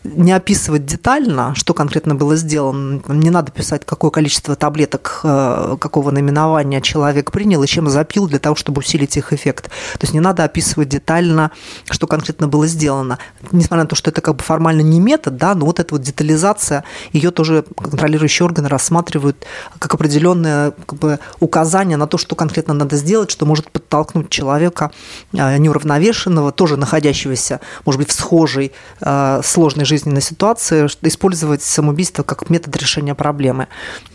не 0.04 0.32
описывать 0.32 0.86
детально, 0.86 1.54
что 1.56 1.74
конкретно 1.74 2.16
было 2.16 2.36
сделано. 2.36 3.02
Не 3.08 3.30
надо 3.30 3.52
писать, 3.52 3.86
какое 3.86 4.10
количество 4.10 4.56
таблеток 4.56 5.22
э, 5.24 5.78
какого 5.80 6.10
наименования 6.12 6.82
человек 6.82 7.32
принял 7.32 7.62
и 7.62 7.68
чем 7.68 7.88
запил 7.90 8.28
для 8.28 8.40
того, 8.40 8.56
чтобы 8.56 8.80
усилить 8.80 9.16
их 9.18 9.32
эффект. 9.32 9.66
То 9.66 10.02
есть 10.02 10.14
не 10.14 10.20
надо 10.20 10.44
описывать 10.44 10.90
детально, 10.90 11.52
что 11.90 12.08
конкретно 12.08 12.48
было 12.48 12.66
сделано. 12.66 13.20
Несмотря 13.52 13.84
на 13.84 13.90
то, 13.90 13.96
что 13.96 14.10
это 14.10 14.22
как 14.22 14.38
бы 14.38 14.44
формально 14.44 14.82
не 14.82 15.00
метод, 15.00 15.38
да, 15.38 15.54
но 15.54 15.66
вот 15.68 15.80
эта 15.80 15.94
вот 15.94 16.02
детализация, 16.02 16.84
ее 17.14 17.30
тоже 17.30 17.64
контролирующие 17.78 18.46
органы 18.46 18.70
рассматривают 18.70 19.46
как 19.78 19.94
определенное 19.94 20.72
как 20.72 20.98
бы, 20.98 21.20
указание 21.40 21.98
на 21.98 22.08
то, 22.08 22.18
что 22.18 22.36
конкретно 22.36 22.74
надо 22.74 22.96
сделать, 22.96 23.30
что 23.30 23.46
может 23.46 23.70
подтолкнуть 23.70 24.30
человека 24.30 24.92
э, 25.34 25.58
неуравновешенного, 25.58 26.52
тоже 26.52 26.78
находящегося, 26.78 27.60
может 27.86 28.00
быть, 28.00 28.10
в 28.10 28.14
схожей 28.14 28.72
э, 29.02 29.42
сложной 29.44 29.86
жизненной 29.92 30.22
ситуации, 30.22 30.88
использовать 31.02 31.62
самоубийство 31.62 32.24
как 32.24 32.50
метод 32.50 32.76
решения 32.78 33.14
проблемы. 33.14 33.68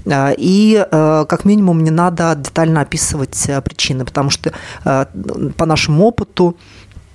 Э, 0.07 0.35
и 0.37 0.77
э, 0.91 1.25
как 1.29 1.45
минимум 1.45 1.85
не 1.85 1.91
надо 1.91 2.35
детально 2.35 2.81
описывать 2.81 3.49
э, 3.49 3.61
причины, 3.61 4.05
потому 4.05 4.31
что 4.31 4.53
по 5.57 5.67
нашему 5.67 6.05
опыту 6.05 6.57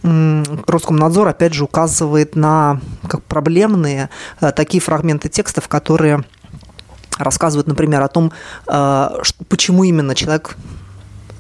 Роскомнадзор, 0.04 1.28
опять 1.28 1.54
же, 1.54 1.64
указывает 1.64 2.36
на 2.36 2.80
как 3.08 3.22
проблемные 3.24 4.10
такие 4.56 4.82
фрагменты 4.82 5.30
текстов, 5.30 5.68
которые 5.68 6.24
рассказывают, 7.20 7.68
например, 7.68 8.02
о 8.02 8.08
том, 8.08 8.32
почему 8.66 9.84
именно 9.84 10.16
человек 10.16 10.58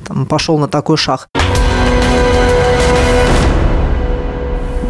там, 0.06 0.26
пошел 0.26 0.60
на 0.60 0.68
такой 0.68 0.98
шаг. 0.98 1.28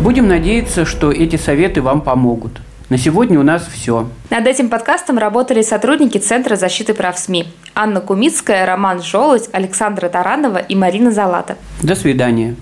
Будем 0.02 0.28
надеяться, 0.28 0.84
что 0.84 1.12
эти 1.12 1.36
советы 1.36 1.84
вам 1.84 2.02
помогут. 2.02 2.60
На 2.90 2.98
сегодня 2.98 3.40
у 3.40 3.44
нас 3.44 3.68
все. 3.72 4.10
Над 4.32 4.48
этим 4.48 4.68
подкастом 4.68 5.20
работали 5.20 5.62
сотрудники 5.62 6.18
Центра 6.18 6.56
защиты 6.56 6.96
прав 6.96 7.20
СМИ. 7.20 7.46
Анна 7.76 8.02
Кумицкая, 8.02 8.66
Роман 8.66 9.04
Жолудь, 9.04 9.48
Александра 9.52 10.10
Таранова 10.10 10.58
и 10.58 10.74
Марина 10.74 11.12
Залата. 11.12 11.56
До 11.84 11.96
свидания. 11.96 12.56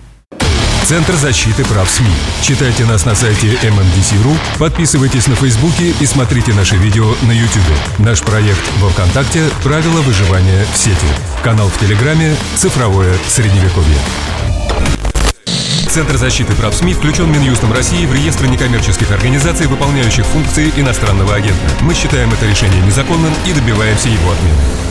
Центр 0.84 1.14
защиты 1.14 1.64
прав 1.64 1.90
СМИ. 1.90 2.12
Читайте 2.42 2.84
нас 2.84 3.06
на 3.06 3.16
сайте 3.16 3.48
MMDC.ru, 3.48 4.36
подписывайтесь 4.60 5.28
на 5.28 5.36
Фейсбуке 5.36 5.94
и 6.02 6.06
смотрите 6.06 6.52
наши 6.54 6.76
видео 6.76 7.06
на 7.26 7.32
YouTube. 7.32 8.00
Наш 8.00 8.22
проект 8.22 8.70
во 8.82 8.90
Вконтакте 8.90 9.44
«Правила 9.64 10.02
выживания 10.02 10.66
в 10.74 10.78
сети». 10.78 11.08
Канал 11.42 11.70
в 11.70 11.80
Телеграме 11.80 12.36
«Цифровое 12.58 13.14
Средневековье». 13.28 14.59
Центр 15.90 16.18
защиты 16.18 16.54
прав 16.54 16.76
СМИ 16.76 16.94
включен 16.94 17.32
Минюстом 17.32 17.74
России 17.74 18.06
в 18.06 18.14
реестр 18.14 18.46
некоммерческих 18.46 19.10
организаций, 19.10 19.66
выполняющих 19.66 20.24
функции 20.24 20.72
иностранного 20.78 21.34
агента. 21.34 21.68
Мы 21.82 21.96
считаем 21.96 22.32
это 22.32 22.46
решение 22.46 22.80
незаконным 22.84 23.34
и 23.48 23.54
добиваемся 23.54 24.08
его 24.08 24.32
отмены. 24.32 24.89